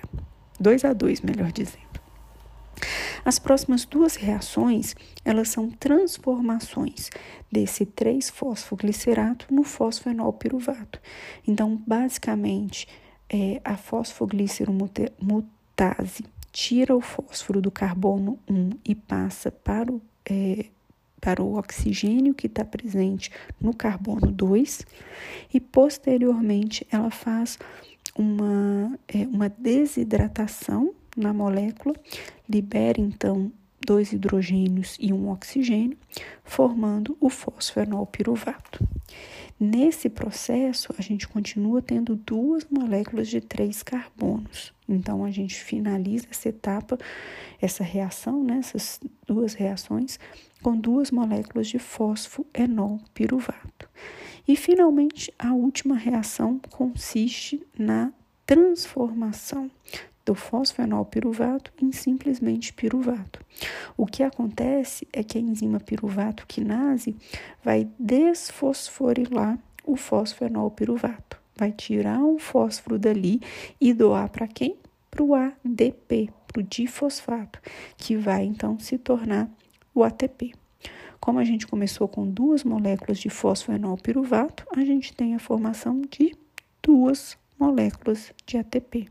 2 0.59 0.85
a 0.85 0.93
2, 0.93 1.21
melhor 1.21 1.53
dizendo. 1.53 1.85
As 3.25 3.39
próximas 3.39 3.85
duas 3.85 4.17
reações, 4.17 4.97
elas 5.25 5.51
são 5.51 5.71
transformações 5.71 7.11
desse 7.51 7.87
3-fosfoglicerato 7.87 9.47
no 9.53 9.63
fosfenolpiruvato. 9.63 11.01
Então, 11.47 11.81
basicamente, 11.87 12.89
é, 13.29 13.61
a 13.65 13.77
fosfogliceromutase 13.77 16.25
tira 16.53 16.95
o 16.95 17.01
fósforo 17.01 17.61
do 17.61 17.71
carbono 17.71 18.39
1 18.49 18.71
e 18.85 18.95
passa 18.95 19.51
para 19.51 19.93
o, 19.93 20.01
é, 20.25 20.67
para 21.21 21.43
o 21.43 21.59
oxigênio 21.59 22.35
que 22.35 22.47
está 22.47 22.65
presente 22.65 23.33
no 23.61 23.75
carbono 23.75 24.31
2 24.31 24.87
e 25.53 25.61
posteriormente 25.61 26.87
ela 26.91 27.11
faz 27.11 27.59
uma, 28.17 28.97
é, 29.09 29.27
uma 29.27 29.49
desidratação 29.49 30.95
na 31.17 31.33
molécula, 31.33 31.97
libera 32.49 33.01
então 33.01 33.51
dois 33.85 34.13
hidrogênios 34.13 34.97
e 34.99 35.13
um 35.13 35.31
oxigênio, 35.31 35.97
formando 36.43 37.17
o 37.21 37.29
fosfenolpiruvato. 37.29 38.87
Nesse 39.59 40.09
processo, 40.09 40.93
a 40.99 41.03
gente 41.03 41.29
continua 41.29 41.81
tendo 41.81 42.17
duas 42.17 42.67
moléculas 42.69 43.29
de 43.29 43.41
três 43.41 43.83
carbonos. 43.83 44.73
Então, 44.89 45.25
a 45.25 45.31
gente 45.31 45.55
finaliza 45.55 46.27
essa 46.31 46.49
etapa, 46.49 46.99
essa 47.61 47.85
reação, 47.85 48.43
né, 48.43 48.59
essas 48.59 49.01
duas 49.27 49.55
reações, 49.55 50.19
com 50.63 50.77
duas 50.77 51.11
moléculas 51.11 51.69
de 51.69 51.79
fosfoenol 51.79 53.01
piruvato. 53.15 53.89
E, 54.47 54.57
finalmente, 54.57 55.33
a 55.39 55.53
última 55.55 55.97
reação 55.97 56.61
consiste 56.71 57.65
na 57.79 58.13
transformação 58.45 59.71
do 60.25 60.35
fosfenol 60.35 61.05
piruvato 61.05 61.73
em 61.81 61.93
simplesmente 61.93 62.73
piruvato. 62.73 63.41
O 63.97 64.07
que 64.07 64.23
acontece 64.23 65.07
é 65.13 65.23
que 65.23 65.39
a 65.39 65.41
enzima 65.41 65.79
piruvato 65.79 66.47
quinase 66.47 67.15
vai 67.63 67.89
desfosforilar 67.99 69.59
o 69.85 69.97
fosfenol 69.97 70.71
piruvato, 70.71 71.39
vai 71.55 71.71
tirar 71.71 72.19
um 72.19 72.39
fósforo 72.39 72.99
dali 72.99 73.41
e 73.81 73.93
doar 73.93 74.29
para 74.31 74.49
quem? 74.49 74.77
Para 75.11 75.23
o 75.23 75.35
ADP, 75.35 76.31
para 76.47 76.61
o 76.61 76.63
difosfato, 76.63 77.61
que 77.97 78.17
vai 78.17 78.45
então 78.45 78.79
se 78.79 78.99
tornar 78.99 79.49
o 79.95 80.03
ATP. 80.03 80.55
Como 81.21 81.39
a 81.39 81.45
gente 81.45 81.67
começou 81.67 82.09
com 82.09 82.27
duas 82.27 82.65
moléculas 82.65 83.19
de 83.19 83.31
fosfenol 83.31 83.97
piruvato, 83.97 84.65
a 84.77 84.85
gente 84.85 85.13
tem 85.13 85.35
a 85.35 85.39
formação 85.39 86.03
de 86.03 86.37
duas 86.83 87.39
moléculas 87.59 88.33
de 88.45 88.59
ATP. 88.59 89.09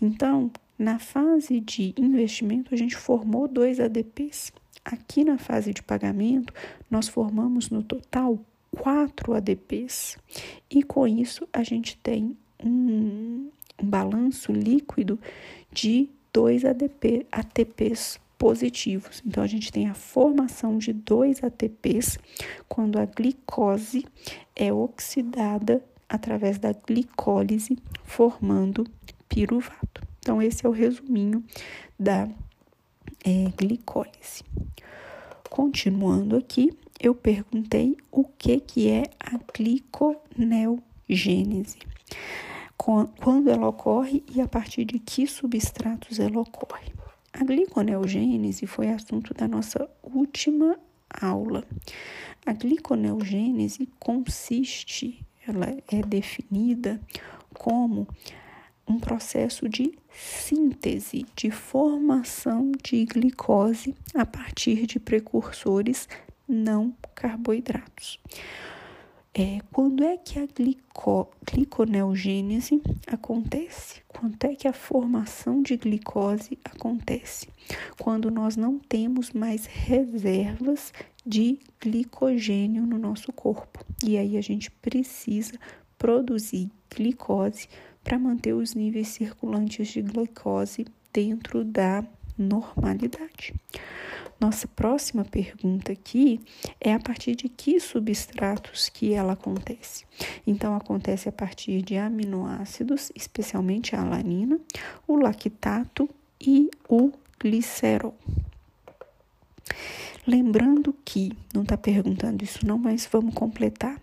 Então, 0.00 0.50
na 0.78 0.98
fase 0.98 1.60
de 1.60 1.94
investimento, 1.96 2.74
a 2.74 2.76
gente 2.76 2.96
formou 2.96 3.48
dois 3.48 3.80
ADPs. 3.80 4.52
aqui 4.84 5.24
na 5.24 5.36
fase 5.36 5.74
de 5.74 5.82
pagamento, 5.82 6.52
nós 6.88 7.08
formamos 7.08 7.70
no 7.70 7.82
total 7.82 8.38
4 8.76 9.34
ADPs. 9.34 10.16
E 10.70 10.82
com 10.82 11.08
isso, 11.08 11.48
a 11.52 11.62
gente 11.62 11.96
tem 11.98 12.36
um, 12.62 13.50
um 13.82 13.86
balanço 13.86 14.52
líquido 14.52 15.18
de 15.72 16.08
2 16.32 16.64
ADP, 16.64 17.26
ATPs 17.32 18.20
positivos. 18.38 19.22
Então, 19.26 19.42
a 19.42 19.46
gente 19.46 19.72
tem 19.72 19.88
a 19.88 19.94
formação 19.94 20.78
de 20.78 20.92
dois 20.92 21.42
ATPs 21.42 22.18
quando 22.68 22.98
a 22.98 23.06
glicose 23.06 24.04
é 24.54 24.72
oxidada 24.72 25.82
através 26.08 26.58
da 26.58 26.72
glicólise, 26.72 27.78
formando 28.04 28.86
piruvato. 29.36 30.00
Então, 30.18 30.40
esse 30.40 30.64
é 30.64 30.68
o 30.68 30.72
resuminho 30.72 31.44
da 32.00 32.26
é, 33.22 33.52
glicólise. 33.54 34.42
Continuando 35.50 36.36
aqui, 36.36 36.72
eu 36.98 37.14
perguntei 37.14 37.98
o 38.10 38.24
que, 38.24 38.58
que 38.58 38.88
é 38.88 39.02
a 39.20 39.38
gliconeogênese, 39.54 41.76
quando 42.78 43.50
ela 43.50 43.68
ocorre 43.68 44.24
e 44.34 44.40
a 44.40 44.48
partir 44.48 44.86
de 44.86 44.98
que 44.98 45.26
substratos 45.26 46.18
ela 46.18 46.40
ocorre. 46.40 46.94
A 47.30 47.44
gliconeogênese 47.44 48.66
foi 48.66 48.88
assunto 48.88 49.34
da 49.34 49.46
nossa 49.46 49.86
última 50.02 50.78
aula. 51.10 51.62
A 52.46 52.54
gliconeogênese 52.54 53.86
consiste, 54.00 55.22
ela 55.46 55.76
é 55.92 56.00
definida 56.00 56.98
como 57.52 58.08
um 58.88 58.98
processo 58.98 59.68
de 59.68 59.92
síntese, 60.10 61.26
de 61.34 61.50
formação 61.50 62.72
de 62.82 63.04
glicose 63.04 63.94
a 64.14 64.24
partir 64.24 64.86
de 64.86 65.00
precursores 65.00 66.08
não 66.48 66.94
carboidratos. 67.14 68.20
É, 69.38 69.58
quando 69.70 70.02
é 70.02 70.16
que 70.16 70.38
a 70.38 70.46
glico, 70.46 71.28
gliconeogênese 71.44 72.80
acontece? 73.06 74.00
Quando 74.08 74.42
é 74.44 74.54
que 74.54 74.66
a 74.66 74.72
formação 74.72 75.60
de 75.60 75.76
glicose 75.76 76.58
acontece? 76.64 77.46
Quando 78.00 78.30
nós 78.30 78.56
não 78.56 78.78
temos 78.78 79.32
mais 79.32 79.66
reservas 79.66 80.90
de 81.26 81.58
glicogênio 81.78 82.86
no 82.86 82.96
nosso 82.96 83.30
corpo. 83.30 83.84
E 84.02 84.16
aí 84.16 84.38
a 84.38 84.40
gente 84.40 84.70
precisa 84.70 85.58
produzir 85.98 86.70
glicose 86.94 87.68
para 88.06 88.20
manter 88.20 88.52
os 88.52 88.72
níveis 88.72 89.08
circulantes 89.08 89.88
de 89.88 90.00
glicose 90.00 90.86
dentro 91.12 91.64
da 91.64 92.04
normalidade. 92.38 93.52
Nossa 94.38 94.68
próxima 94.68 95.24
pergunta 95.24 95.90
aqui 95.90 96.40
é 96.80 96.92
a 96.92 97.00
partir 97.00 97.34
de 97.34 97.48
que 97.48 97.80
substratos 97.80 98.88
que 98.88 99.12
ela 99.12 99.32
acontece. 99.32 100.04
Então, 100.46 100.76
acontece 100.76 101.28
a 101.28 101.32
partir 101.32 101.82
de 101.82 101.96
aminoácidos, 101.96 103.10
especialmente 103.12 103.96
a 103.96 104.02
alanina, 104.02 104.60
o 105.08 105.16
lactato 105.16 106.08
e 106.40 106.70
o 106.88 107.10
glicerol. 107.40 108.14
Lembrando 110.24 110.94
que, 111.04 111.32
não 111.52 111.62
está 111.62 111.76
perguntando 111.76 112.44
isso 112.44 112.64
não, 112.64 112.78
mas 112.78 113.04
vamos 113.10 113.34
completar. 113.34 114.00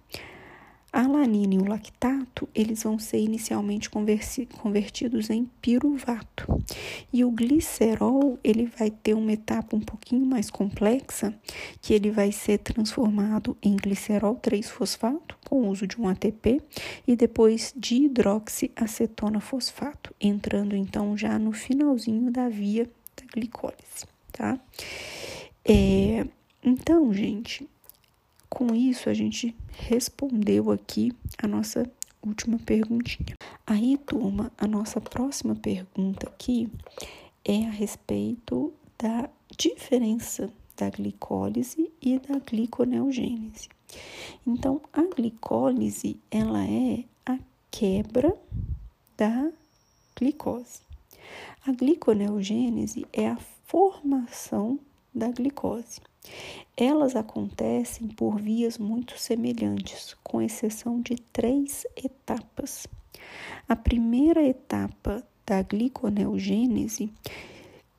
A 0.94 1.06
alanina 1.06 1.56
e 1.56 1.58
o 1.58 1.68
lactato, 1.68 2.48
eles 2.54 2.84
vão 2.84 3.00
ser 3.00 3.18
inicialmente 3.18 3.90
convertidos 3.90 5.32
em 5.32 5.50
piruvato. 5.60 6.64
E 7.12 7.26
o 7.26 7.32
glicerol, 7.32 8.38
ele 8.44 8.68
vai 8.68 8.92
ter 8.92 9.16
uma 9.16 9.32
etapa 9.32 9.76
um 9.76 9.80
pouquinho 9.80 10.24
mais 10.24 10.52
complexa, 10.52 11.34
que 11.82 11.96
ele 11.96 12.12
vai 12.12 12.32
ser 12.32 12.60
transformado 12.60 13.58
em 13.60 13.76
glicerol 13.76 14.36
3-fosfato, 14.36 15.36
com 15.50 15.64
o 15.64 15.70
uso 15.70 15.88
de 15.88 16.00
um 16.00 16.08
ATP, 16.08 16.62
e 17.08 17.16
depois 17.16 17.74
de 17.76 17.96
hidroxiacetona 17.96 19.40
fosfato, 19.40 20.14
entrando 20.22 20.76
então 20.76 21.18
já 21.18 21.40
no 21.40 21.54
finalzinho 21.54 22.30
da 22.30 22.48
via 22.48 22.88
da 23.18 23.26
glicólise, 23.34 24.06
tá? 24.32 24.60
É, 25.66 26.24
então, 26.64 27.12
gente, 27.12 27.68
com 28.54 28.76
isso, 28.76 29.10
a 29.10 29.14
gente 29.14 29.56
respondeu 29.72 30.72
aqui 30.72 31.12
a 31.42 31.48
nossa 31.48 31.90
última 32.22 32.60
perguntinha. 32.60 33.36
Aí, 33.66 33.98
turma, 33.98 34.52
a 34.58 34.68
nossa 34.68 35.02
próxima 35.02 35.56
pergunta 35.56 36.28
aqui 36.28 36.70
é 37.44 37.66
a 37.66 37.72
respeito 37.72 38.72
da 38.98 39.28
diferença 39.58 40.52
da 40.78 40.90
glicólise 40.90 41.92
e 42.02 42.20
da 42.20 42.38
gliconeogênese. 42.40 43.70
Então, 44.46 44.82
a 44.94 45.02
glicólise, 45.02 46.20
ela 46.30 46.64
é 46.64 47.04
a 47.26 47.40
quebra 47.72 48.36
da 49.18 49.52
glicose. 50.16 50.82
A 51.66 51.72
gliconeogênese 51.72 53.06
é 53.12 53.30
a 53.30 53.38
formação 53.66 54.80
da 55.14 55.30
glicose. 55.30 56.02
Elas 56.76 57.16
acontecem 57.16 58.08
por 58.08 58.40
vias 58.40 58.78
muito 58.78 59.20
semelhantes, 59.20 60.16
com 60.24 60.42
exceção 60.42 61.02
de 61.02 61.16
três 61.16 61.86
etapas. 61.96 62.88
A 63.68 63.76
primeira 63.76 64.42
etapa 64.42 65.24
da 65.46 65.62
gliconeogênese, 65.62 67.12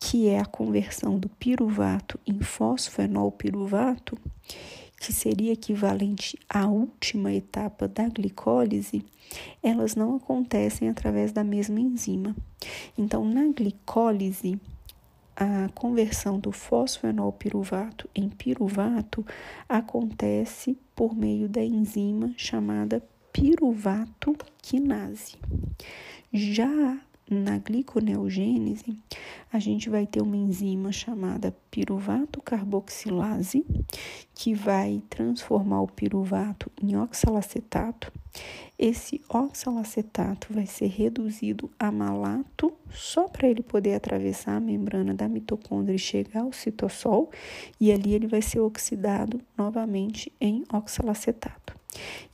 que 0.01 0.29
é 0.29 0.41
a 0.41 0.45
conversão 0.45 1.19
do 1.19 1.29
piruvato 1.29 2.19
em 2.27 2.41
fosfenolpiruvato, 2.41 4.19
que 5.01 5.13
seria 5.13 5.53
equivalente 5.53 6.39
à 6.49 6.67
última 6.67 7.33
etapa 7.33 7.87
da 7.87 8.09
glicólise, 8.09 9.05
elas 9.63 9.95
não 9.95 10.17
acontecem 10.17 10.89
através 10.89 11.33
da 11.33 11.45
mesma 11.45 11.81
enzima. 11.81 12.35
Então, 12.97 13.25
na 13.25 13.47
glicólise, 13.53 14.59
a 15.37 15.69
conversão 15.75 16.39
do 16.39 16.53
fosfenolpiruvato 16.53 18.09
em 18.15 18.29
piruvato 18.29 19.27
acontece 19.69 20.79
por 20.95 21.15
meio 21.15 21.49
da 21.49 21.63
enzima 21.63 22.33
chamada 22.37 23.03
piruvato 23.33 24.37
quinase. 24.63 25.37
Já 26.33 26.99
na 27.31 27.59
gliconeogênese, 27.59 28.97
a 29.53 29.59
gente 29.59 29.89
vai 29.89 30.07
ter 30.07 30.23
uma 30.23 30.37
enzima 30.37 30.93
chamada 30.93 31.55
piruvato 31.71 32.41
carboxilase, 32.43 33.65
que 34.35 34.55
vai 34.55 35.03
transformar 35.09 35.83
o 35.83 35.89
piruvato 35.89 36.71
em 36.83 36.97
oxalacetato. 36.97 38.13
Esse 38.79 39.21
oxalacetato 39.29 40.53
vai 40.53 40.67
ser 40.67 40.89
reduzido 40.89 41.71
a 41.79 41.91
malato 41.91 42.73
só 42.91 43.29
para 43.29 43.49
ele 43.49 43.63
poder 43.63 43.95
atravessar 43.95 44.57
a 44.57 44.61
membrana 44.61 45.15
da 45.15 45.29
mitocôndria 45.29 45.95
e 45.95 45.99
chegar 45.99 46.43
ao 46.43 46.53
citossol, 46.53 47.31
e 47.81 47.93
ali 47.93 48.13
ele 48.15 48.27
vai 48.27 48.43
ser 48.43 48.61
oxidado 48.61 49.41
novamente 49.57 50.33
em 50.41 50.65
oxalacetato. 50.73 51.84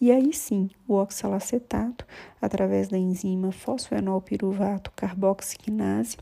E 0.00 0.10
aí 0.10 0.32
sim, 0.32 0.70
o 0.88 0.94
oxalacetato, 0.94 2.06
através 2.40 2.88
da 2.88 2.98
enzima 2.98 3.52
fosfenolpiruvato 3.52 4.90
carboxiquinase, 4.92 6.16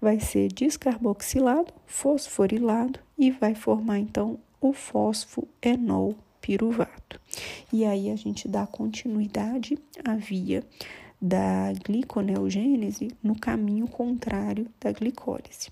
vai 0.00 0.20
ser 0.20 0.48
descarboxilado, 0.52 1.72
fosforilado 1.86 2.98
e 3.16 3.30
vai 3.30 3.54
formar 3.54 3.98
então 3.98 4.38
o 4.60 4.72
fosfoenol 4.72 6.16
piruvato. 6.40 7.20
E 7.72 7.84
aí 7.84 8.10
a 8.10 8.16
gente 8.16 8.48
dá 8.48 8.66
continuidade 8.66 9.78
à 10.04 10.14
via 10.14 10.62
da 11.20 11.72
gliconeogênese 11.84 13.08
no 13.22 13.38
caminho 13.38 13.86
contrário 13.86 14.66
da 14.80 14.90
glicólise. 14.90 15.70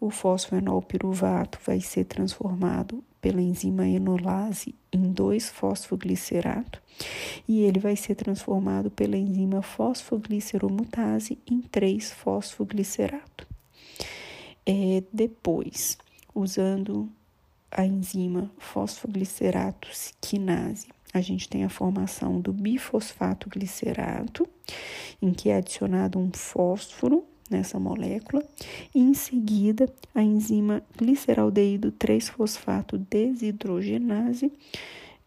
O 0.00 0.10
fosfenol 0.10 0.80
piruvato 0.82 1.58
vai 1.64 1.80
ser 1.80 2.04
transformado 2.04 3.02
pela 3.24 3.40
enzima 3.40 3.88
enolase 3.88 4.74
em 4.92 5.10
2-fosfoglicerato 5.10 6.78
e 7.48 7.62
ele 7.62 7.80
vai 7.80 7.96
ser 7.96 8.16
transformado 8.16 8.90
pela 8.90 9.16
enzima 9.16 9.62
fosfogliceromutase 9.62 11.38
em 11.50 11.62
3-fosfoglicerato. 11.62 13.46
É, 14.66 15.02
depois, 15.10 15.96
usando 16.34 17.08
a 17.70 17.86
enzima 17.86 18.50
fosfoglicerato 18.58 19.88
quinase, 20.20 20.88
a 21.14 21.22
gente 21.22 21.48
tem 21.48 21.64
a 21.64 21.70
formação 21.70 22.38
do 22.38 22.52
bifosfato 22.52 23.48
glicerato, 23.48 24.46
em 25.22 25.32
que 25.32 25.48
é 25.48 25.56
adicionado 25.56 26.18
um 26.18 26.30
fósforo 26.30 27.24
nessa 27.50 27.78
molécula, 27.78 28.42
e 28.94 29.00
em 29.00 29.14
seguida 29.14 29.92
a 30.14 30.22
enzima 30.22 30.82
gliceraldeído 30.96 31.92
3-fosfato 31.92 32.98
desidrogenase 32.98 34.52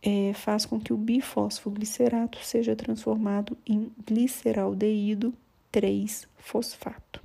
é, 0.01 0.33
faz 0.33 0.65
com 0.65 0.79
que 0.79 0.93
o 0.93 0.97
bifosfoglicerato 0.97 2.39
seja 2.43 2.75
transformado 2.75 3.57
em 3.65 3.91
gliceraldeído 4.05 5.33
3-fosfato. 5.71 7.21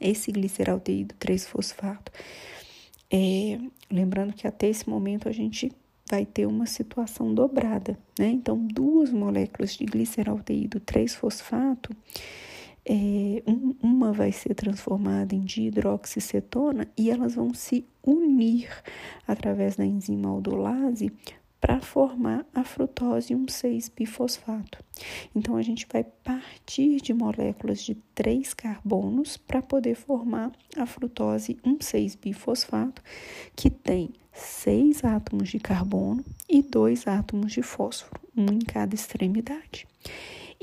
Esse 0.00 0.32
gliceraldeído 0.32 1.14
3-fosfato 1.20 2.10
é, 3.10 3.58
lembrando 3.90 4.32
que 4.32 4.46
até 4.46 4.68
esse 4.68 4.88
momento 4.88 5.28
a 5.28 5.32
gente 5.32 5.70
vai 6.10 6.26
ter 6.26 6.46
uma 6.46 6.66
situação 6.66 7.32
dobrada, 7.32 7.98
né? 8.18 8.28
Então, 8.28 8.58
duas 8.58 9.10
moléculas 9.10 9.74
de 9.74 9.84
gliceraldeído 9.84 10.80
3-fosfato, 10.80 11.94
é, 12.84 13.42
um, 13.46 13.74
uma 13.82 14.12
vai 14.12 14.32
ser 14.32 14.54
transformada 14.54 15.34
em 15.34 15.40
dihidroxicetona 15.40 16.88
e 16.96 17.10
elas 17.10 17.34
vão 17.34 17.54
se 17.54 17.86
unir 18.02 18.68
através 19.26 19.76
da 19.76 19.84
enzima 19.84 20.28
aldolase 20.28 21.12
para 21.62 21.80
formar 21.80 22.44
a 22.52 22.64
frutose 22.64 23.32
1,6-bifosfato. 23.32 24.82
Então, 25.32 25.56
a 25.56 25.62
gente 25.62 25.86
vai 25.90 26.02
partir 26.02 27.00
de 27.00 27.14
moléculas 27.14 27.80
de 27.84 27.94
três 28.16 28.52
carbonos 28.52 29.36
para 29.36 29.62
poder 29.62 29.94
formar 29.94 30.50
a 30.76 30.84
frutose 30.86 31.54
1,6-bifosfato, 31.64 33.00
que 33.54 33.70
tem 33.70 34.10
seis 34.32 35.04
átomos 35.04 35.50
de 35.50 35.60
carbono 35.60 36.24
e 36.48 36.62
dois 36.62 37.06
átomos 37.06 37.52
de 37.52 37.62
fósforo, 37.62 38.20
um 38.36 38.46
em 38.46 38.58
cada 38.58 38.96
extremidade. 38.96 39.86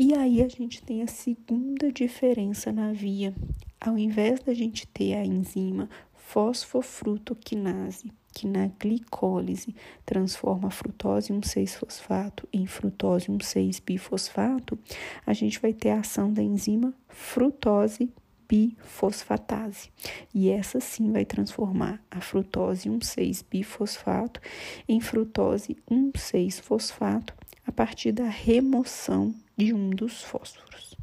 E 0.01 0.15
aí 0.15 0.41
a 0.41 0.47
gente 0.47 0.81
tem 0.81 1.03
a 1.03 1.07
segunda 1.07 1.91
diferença 1.91 2.71
na 2.71 2.93
via. 2.93 3.35
Ao 3.81 3.97
invés 3.97 4.39
da 4.39 4.53
gente 4.53 4.87
ter 4.87 5.13
a 5.15 5.25
enzima 5.25 5.89
fosfofrutoquinase 6.13 8.09
que 8.33 8.47
na 8.47 8.67
glicólise 8.79 9.75
transforma 10.05 10.71
frutose 10.71 11.33
1,6-fosfato 11.33 12.47
em 12.53 12.65
frutose 12.65 13.27
1,6-bifosfato, 13.27 14.79
a 15.25 15.33
gente 15.33 15.59
vai 15.59 15.73
ter 15.73 15.89
a 15.89 15.99
ação 15.99 16.31
da 16.31 16.41
enzima 16.41 16.93
frutose 17.09 18.09
bifosfatase. 18.49 19.91
E 20.33 20.49
essa 20.49 20.79
sim 20.79 21.11
vai 21.11 21.23
transformar 21.23 22.01
a 22.09 22.19
frutose 22.19 22.89
1,6-bifosfato 22.89 24.41
em 24.87 24.99
frutose 24.99 25.77
1,6-fosfato 25.89 27.33
a 27.65 27.71
partir 27.71 28.11
da 28.11 28.25
remoção 28.25 29.33
de 29.55 29.73
um 29.73 29.91
dos 29.91 30.23
fósforos. 30.23 30.97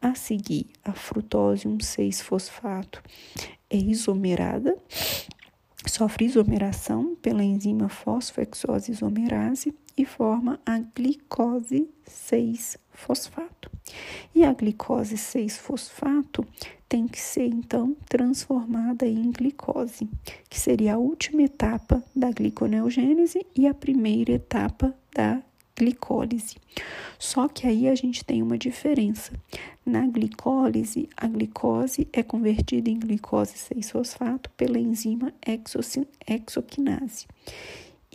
A 0.00 0.14
seguir, 0.14 0.70
a 0.82 0.92
frutose 0.92 1.68
1,6-fosfato 1.68 3.02
é 3.68 3.76
isomerada 3.76 4.76
sofre 5.86 6.24
isomeração 6.24 7.14
pela 7.16 7.44
enzima 7.44 7.88
fosfoexose 7.88 8.90
isomerase 8.90 9.74
e 9.96 10.04
forma 10.04 10.60
a 10.64 10.78
glicose 10.78 11.88
6-fosfato. 12.08 13.70
E 14.34 14.44
a 14.44 14.52
glicose 14.52 15.16
6-fosfato 15.16 16.46
tem 16.88 17.06
que 17.06 17.20
ser 17.20 17.46
então 17.46 17.96
transformada 18.08 19.06
em 19.06 19.30
glicose, 19.30 20.08
que 20.48 20.58
seria 20.58 20.94
a 20.94 20.98
última 20.98 21.42
etapa 21.42 22.02
da 22.14 22.30
gliconeogênese 22.30 23.44
e 23.54 23.66
a 23.66 23.74
primeira 23.74 24.32
etapa 24.32 24.94
da 25.14 25.42
glicólise. 25.76 26.56
Só 27.18 27.48
que 27.48 27.66
aí 27.66 27.88
a 27.88 27.94
gente 27.94 28.24
tem 28.24 28.42
uma 28.42 28.56
diferença. 28.56 29.32
Na 29.84 30.06
glicólise, 30.06 31.08
a 31.16 31.26
glicose 31.26 32.08
é 32.12 32.22
convertida 32.22 32.88
em 32.88 32.98
glicose 32.98 33.54
6-fosfato 33.54 34.50
pela 34.56 34.78
enzima 34.78 35.32
exoquinase. 36.26 37.26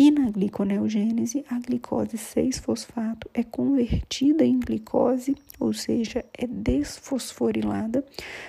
E 0.02 0.12
na 0.12 0.32
gliconeogênese, 0.32 1.44
a 1.50 1.60
glicose 1.60 2.16
6-fosfato 2.16 3.30
é 3.34 3.44
convertida 3.44 4.46
em 4.46 4.58
glicose, 4.58 5.36
ou 5.60 5.74
seja, 5.74 6.24
é 6.34 6.48
desfosforilada 6.48 8.06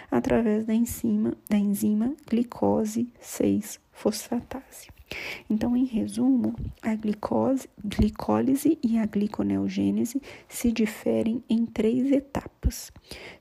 através 0.08 0.64
da 0.64 0.72
enzima, 0.72 1.36
da 1.48 1.58
enzima 1.58 2.14
glicose 2.28 3.12
6-fosfatase. 3.20 4.90
Então, 5.50 5.76
em 5.76 5.86
resumo, 5.86 6.54
a 6.80 6.94
glicose, 6.94 7.68
glicólise 7.84 8.78
e 8.80 8.96
a 8.96 9.04
gliconeogênese 9.06 10.22
se 10.48 10.70
diferem 10.70 11.42
em 11.50 11.66
três 11.66 12.12
etapas. 12.12 12.92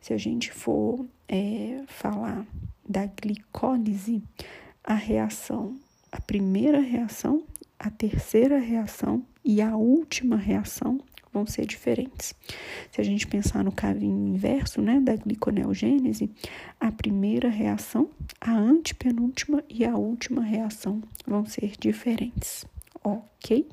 Se 0.02 0.16
a 0.16 0.18
gente 0.18 0.52
for 0.52 1.06
é, 1.28 1.84
falar 1.86 2.44
da 2.84 3.06
glicólise, 3.06 4.24
a 4.84 4.96
reação, 4.96 5.78
a 6.12 6.20
primeira 6.20 6.80
reação, 6.80 7.44
a 7.80 7.90
terceira 7.90 8.60
reação 8.60 9.24
e 9.44 9.62
a 9.62 9.76
última 9.78 10.36
reação 10.36 11.00
vão 11.32 11.46
ser 11.46 11.66
diferentes. 11.66 12.34
Se 12.92 13.00
a 13.00 13.04
gente 13.04 13.26
pensar 13.26 13.64
no 13.64 13.72
caminho 13.72 14.36
inverso, 14.36 14.82
né, 14.82 15.00
da 15.00 15.16
gliconeogênese, 15.16 16.30
a 16.80 16.92
primeira 16.92 17.50
reação, 17.50 18.10
a 18.42 18.52
antepenúltima 18.52 19.64
e 19.70 19.86
a 19.86 19.96
última 19.96 20.42
reação 20.42 21.02
vão 21.26 21.46
ser 21.46 21.74
diferentes, 21.80 22.66
ok? 23.04 23.68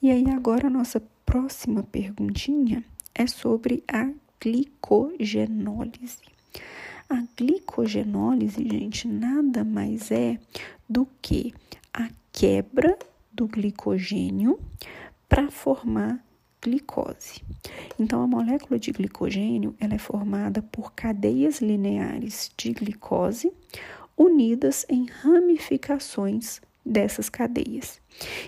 E 0.00 0.10
aí 0.10 0.30
agora 0.30 0.68
a 0.68 0.70
nossa 0.70 1.02
próxima 1.26 1.82
perguntinha 1.82 2.84
é 3.14 3.26
sobre 3.26 3.82
a 3.86 4.10
glicogenólise. 4.40 6.22
A 7.08 7.22
glicogenólise, 7.36 8.66
gente, 8.66 9.06
nada 9.06 9.62
mais 9.64 10.10
é 10.10 10.38
do 10.88 11.06
que 11.20 11.52
quebra 12.32 12.98
do 13.32 13.46
glicogênio 13.46 14.58
para 15.28 15.50
formar 15.50 16.24
glicose. 16.62 17.42
Então, 17.98 18.22
a 18.22 18.26
molécula 18.26 18.78
de 18.78 18.92
glicogênio 18.92 19.74
ela 19.80 19.94
é 19.94 19.98
formada 19.98 20.62
por 20.62 20.92
cadeias 20.92 21.60
lineares 21.60 22.50
de 22.56 22.72
glicose 22.72 23.52
unidas 24.16 24.86
em 24.88 25.06
ramificações 25.06 26.60
dessas 26.84 27.28
cadeias. 27.28 28.00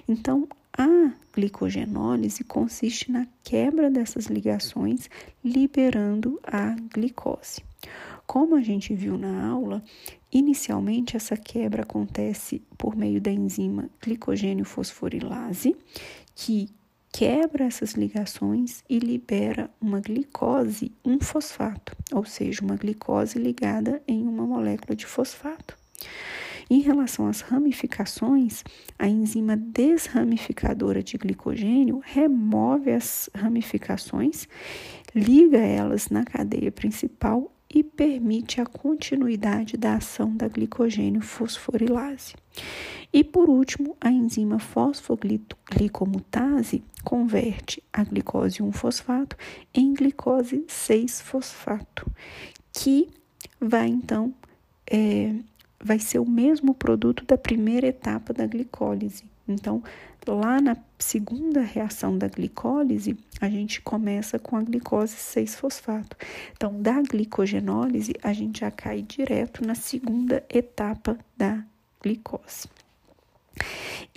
Então, 0.08 0.48
a 0.76 1.12
glicogenólise 1.32 2.44
consiste 2.44 3.10
na 3.10 3.26
quebra 3.42 3.90
dessas 3.90 4.26
ligações, 4.26 5.08
liberando 5.44 6.40
a 6.44 6.76
glicose. 6.92 7.62
Como 8.34 8.56
a 8.56 8.60
gente 8.60 8.92
viu 8.92 9.16
na 9.16 9.46
aula, 9.46 9.80
inicialmente 10.32 11.16
essa 11.16 11.36
quebra 11.36 11.84
acontece 11.84 12.60
por 12.76 12.96
meio 12.96 13.20
da 13.20 13.30
enzima 13.30 13.88
glicogênio 14.02 14.64
fosforilase, 14.64 15.76
que 16.34 16.68
quebra 17.12 17.64
essas 17.64 17.92
ligações 17.92 18.82
e 18.90 18.98
libera 18.98 19.70
uma 19.80 20.00
glicose, 20.00 20.90
um 21.04 21.20
fosfato, 21.20 21.96
ou 22.12 22.24
seja, 22.24 22.64
uma 22.64 22.74
glicose 22.74 23.38
ligada 23.38 24.02
em 24.08 24.26
uma 24.26 24.44
molécula 24.44 24.96
de 24.96 25.06
fosfato. 25.06 25.78
Em 26.68 26.80
relação 26.80 27.28
às 27.28 27.40
ramificações, 27.40 28.64
a 28.98 29.06
enzima 29.06 29.56
desramificadora 29.56 31.04
de 31.04 31.16
glicogênio 31.16 32.00
remove 32.02 32.90
as 32.90 33.30
ramificações, 33.32 34.48
liga 35.14 35.58
elas 35.58 36.08
na 36.08 36.24
cadeia 36.24 36.72
principal 36.72 37.53
e 37.74 37.82
permite 37.82 38.60
a 38.60 38.66
continuidade 38.66 39.76
da 39.76 39.96
ação 39.96 40.36
da 40.36 40.46
glicogênio 40.46 41.20
fosforilase. 41.20 42.36
E 43.12 43.24
por 43.24 43.50
último, 43.50 43.96
a 44.00 44.08
enzima 44.10 44.60
fosfoglicomutase 44.60 46.84
converte 47.02 47.82
a 47.92 48.04
glicose 48.04 48.62
1-fosfato 48.62 49.36
em 49.74 49.92
glicose 49.92 50.64
6-fosfato, 50.68 52.06
que 52.72 53.08
vai 53.60 53.88
então 53.88 54.32
é, 54.90 55.34
vai 55.80 55.98
ser 55.98 56.20
o 56.20 56.28
mesmo 56.28 56.74
produto 56.74 57.24
da 57.24 57.36
primeira 57.36 57.88
etapa 57.88 58.32
da 58.32 58.46
glicólise. 58.46 59.24
Então, 59.46 59.82
lá 60.26 60.60
na 60.60 60.76
segunda 60.98 61.60
reação 61.60 62.16
da 62.16 62.28
glicólise, 62.28 63.16
a 63.40 63.48
gente 63.48 63.80
começa 63.82 64.38
com 64.38 64.56
a 64.56 64.62
glicose 64.62 65.16
6-fosfato. 65.16 66.16
Então, 66.52 66.80
da 66.80 67.00
glicogenólise, 67.02 68.14
a 68.22 68.32
gente 68.32 68.60
já 68.60 68.70
cai 68.70 69.02
direto 69.02 69.64
na 69.64 69.74
segunda 69.74 70.44
etapa 70.48 71.18
da 71.36 71.62
glicose. 72.02 72.68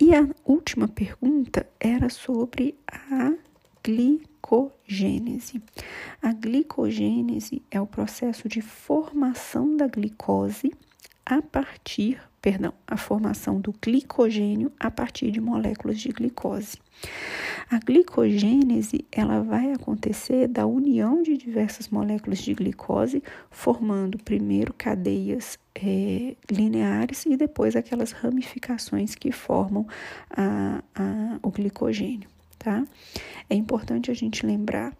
E 0.00 0.14
a 0.14 0.26
última 0.44 0.88
pergunta 0.88 1.68
era 1.78 2.08
sobre 2.08 2.74
a 2.86 3.32
glicogênese. 3.84 5.62
A 6.20 6.32
glicogênese 6.32 7.62
é 7.70 7.80
o 7.80 7.86
processo 7.86 8.48
de 8.48 8.60
formação 8.60 9.76
da 9.76 9.86
glicose 9.86 10.72
a 11.24 11.42
partir, 11.42 12.20
perdão, 12.48 12.72
a 12.86 12.96
formação 12.96 13.60
do 13.60 13.74
glicogênio 13.74 14.72
a 14.80 14.90
partir 14.90 15.30
de 15.30 15.38
moléculas 15.38 16.00
de 16.00 16.08
glicose. 16.08 16.78
A 17.70 17.78
glicogênese 17.78 19.04
ela 19.12 19.42
vai 19.42 19.70
acontecer 19.70 20.48
da 20.48 20.66
união 20.66 21.22
de 21.22 21.36
diversas 21.36 21.90
moléculas 21.90 22.38
de 22.38 22.54
glicose, 22.54 23.22
formando 23.50 24.16
primeiro 24.16 24.72
cadeias 24.72 25.58
é, 25.74 26.34
lineares 26.50 27.26
e 27.26 27.36
depois 27.36 27.76
aquelas 27.76 28.12
ramificações 28.12 29.14
que 29.14 29.30
formam 29.30 29.86
a, 30.30 30.82
a, 30.94 31.38
o 31.42 31.50
glicogênio. 31.50 32.30
Tá? 32.58 32.82
É 33.50 33.54
importante 33.54 34.10
a 34.10 34.14
gente 34.14 34.46
lembrar 34.46 34.96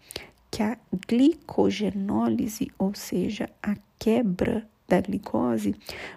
que 0.51 0.61
a 0.61 0.77
glicogenólise, 1.07 2.67
ou 2.77 2.93
seja, 2.93 3.49
a 3.63 3.75
quebra 3.97 4.67
da 4.89 4.99
glicose 4.99 5.75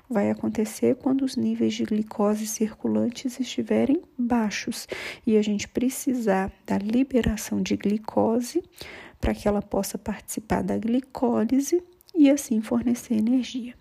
vai 0.08 0.30
acontecer 0.30 0.96
quando 0.96 1.22
os 1.22 1.36
níveis 1.36 1.74
de 1.74 1.84
glicose 1.84 2.46
circulantes 2.46 3.38
estiverem 3.38 4.02
baixos 4.18 4.88
e 5.26 5.36
a 5.36 5.42
gente 5.42 5.68
precisar 5.68 6.50
da 6.66 6.78
liberação 6.78 7.62
de 7.62 7.76
glicose 7.76 8.62
para 9.20 9.34
que 9.34 9.46
ela 9.46 9.62
possa 9.62 9.98
participar 9.98 10.62
da 10.62 10.76
glicólise 10.76 11.82
e 12.14 12.30
assim 12.30 12.60
fornecer 12.60 13.14
energia. 13.14 13.74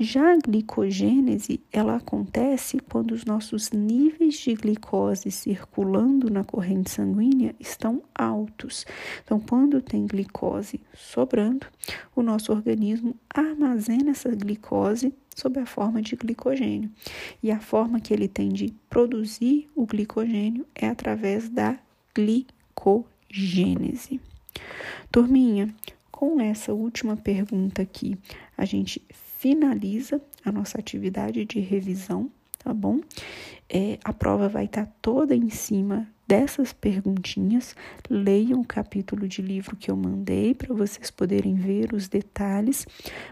Já 0.00 0.34
a 0.34 0.36
glicogênese, 0.36 1.60
ela 1.72 1.96
acontece 1.96 2.78
quando 2.78 3.10
os 3.10 3.24
nossos 3.24 3.72
níveis 3.72 4.36
de 4.36 4.54
glicose 4.54 5.28
circulando 5.28 6.30
na 6.30 6.44
corrente 6.44 6.88
sanguínea 6.88 7.52
estão 7.58 8.00
altos. 8.14 8.86
Então, 9.24 9.40
quando 9.40 9.82
tem 9.82 10.06
glicose 10.06 10.80
sobrando, 10.94 11.66
o 12.14 12.22
nosso 12.22 12.52
organismo 12.52 13.16
armazena 13.28 14.12
essa 14.12 14.30
glicose 14.30 15.12
sob 15.34 15.58
a 15.58 15.66
forma 15.66 16.00
de 16.00 16.14
glicogênio. 16.14 16.92
E 17.42 17.50
a 17.50 17.58
forma 17.58 17.98
que 17.98 18.14
ele 18.14 18.28
tem 18.28 18.50
de 18.50 18.72
produzir 18.88 19.68
o 19.74 19.84
glicogênio 19.84 20.64
é 20.76 20.86
através 20.86 21.48
da 21.48 21.76
glicogênese. 22.14 24.20
Turminha, 25.10 25.74
com 26.12 26.40
essa 26.40 26.72
última 26.72 27.16
pergunta 27.16 27.82
aqui, 27.82 28.16
a 28.56 28.64
gente 28.64 29.02
finaliza 29.38 30.20
a 30.44 30.50
nossa 30.50 30.78
atividade 30.78 31.44
de 31.44 31.60
revisão, 31.60 32.28
tá 32.58 32.74
bom? 32.74 33.00
É, 33.68 33.98
a 34.02 34.12
prova 34.12 34.48
vai 34.48 34.64
estar 34.64 34.86
tá 34.86 34.92
toda 35.00 35.34
em 35.34 35.48
cima 35.48 36.08
dessas 36.26 36.72
perguntinhas. 36.72 37.76
Leiam 38.10 38.60
o 38.60 38.66
capítulo 38.66 39.28
de 39.28 39.40
livro 39.40 39.76
que 39.76 39.90
eu 39.92 39.96
mandei 39.96 40.54
para 40.54 40.74
vocês 40.74 41.10
poderem 41.10 41.54
ver 41.54 41.94
os 41.94 42.08
detalhes, 42.08 42.84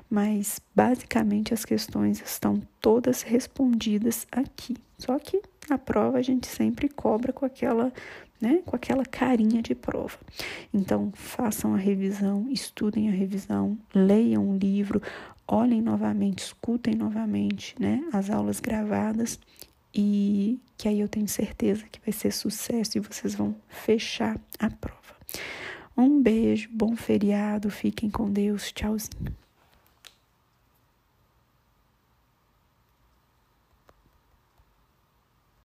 mas 0.09 0.61
basicamente 0.75 1.53
as 1.53 1.65
questões 1.65 2.23
estão 2.23 2.63
todas 2.81 3.23
respondidas 3.23 4.29
aqui. 4.31 4.77
Só 4.99 5.19
que 5.19 5.43
a 5.69 5.77
prova 5.77 6.19
a 6.19 6.23
gente 6.23 6.47
sempre 6.47 6.89
cobra 6.89 7.33
com 7.33 7.45
aquela 7.45 7.93
né, 8.41 8.63
com 8.65 8.77
aquela 8.77 9.05
carinha 9.05 9.63
de 9.63 9.75
prova. 9.75 10.19
Então, 10.73 11.13
façam 11.15 11.75
a 11.75 11.79
revisão, 11.79 12.49
estudem 12.51 13.09
a 13.09 13.13
revisão, 13.13 13.79
leiam 13.95 14.51
o 14.51 14.57
livro, 14.57 15.01
olhem 15.47 15.81
novamente, 15.81 16.41
escutem 16.41 16.95
novamente, 16.95 17.75
né, 17.79 18.03
as 18.13 18.31
aulas 18.31 18.61
gravadas 18.61 19.39
e 19.95 20.61
que 20.77 20.89
aí 20.89 21.01
eu 21.01 21.09
tenho 21.09 21.29
certeza 21.29 21.85
que 21.91 22.01
vai 22.05 22.13
ser 22.13 22.31
sucesso 22.31 22.99
e 22.99 23.01
vocês 23.01 23.35
vão 23.35 23.57
fechar 23.69 24.39
a 24.59 24.69
prova. 24.69 25.01
Um 25.97 26.23
beijo, 26.23 26.69
bom 26.71 26.95
feriado, 26.95 27.71
fiquem 27.71 28.11
com 28.11 28.31
Deus, 28.31 28.71
tchauzinho. 28.73 29.46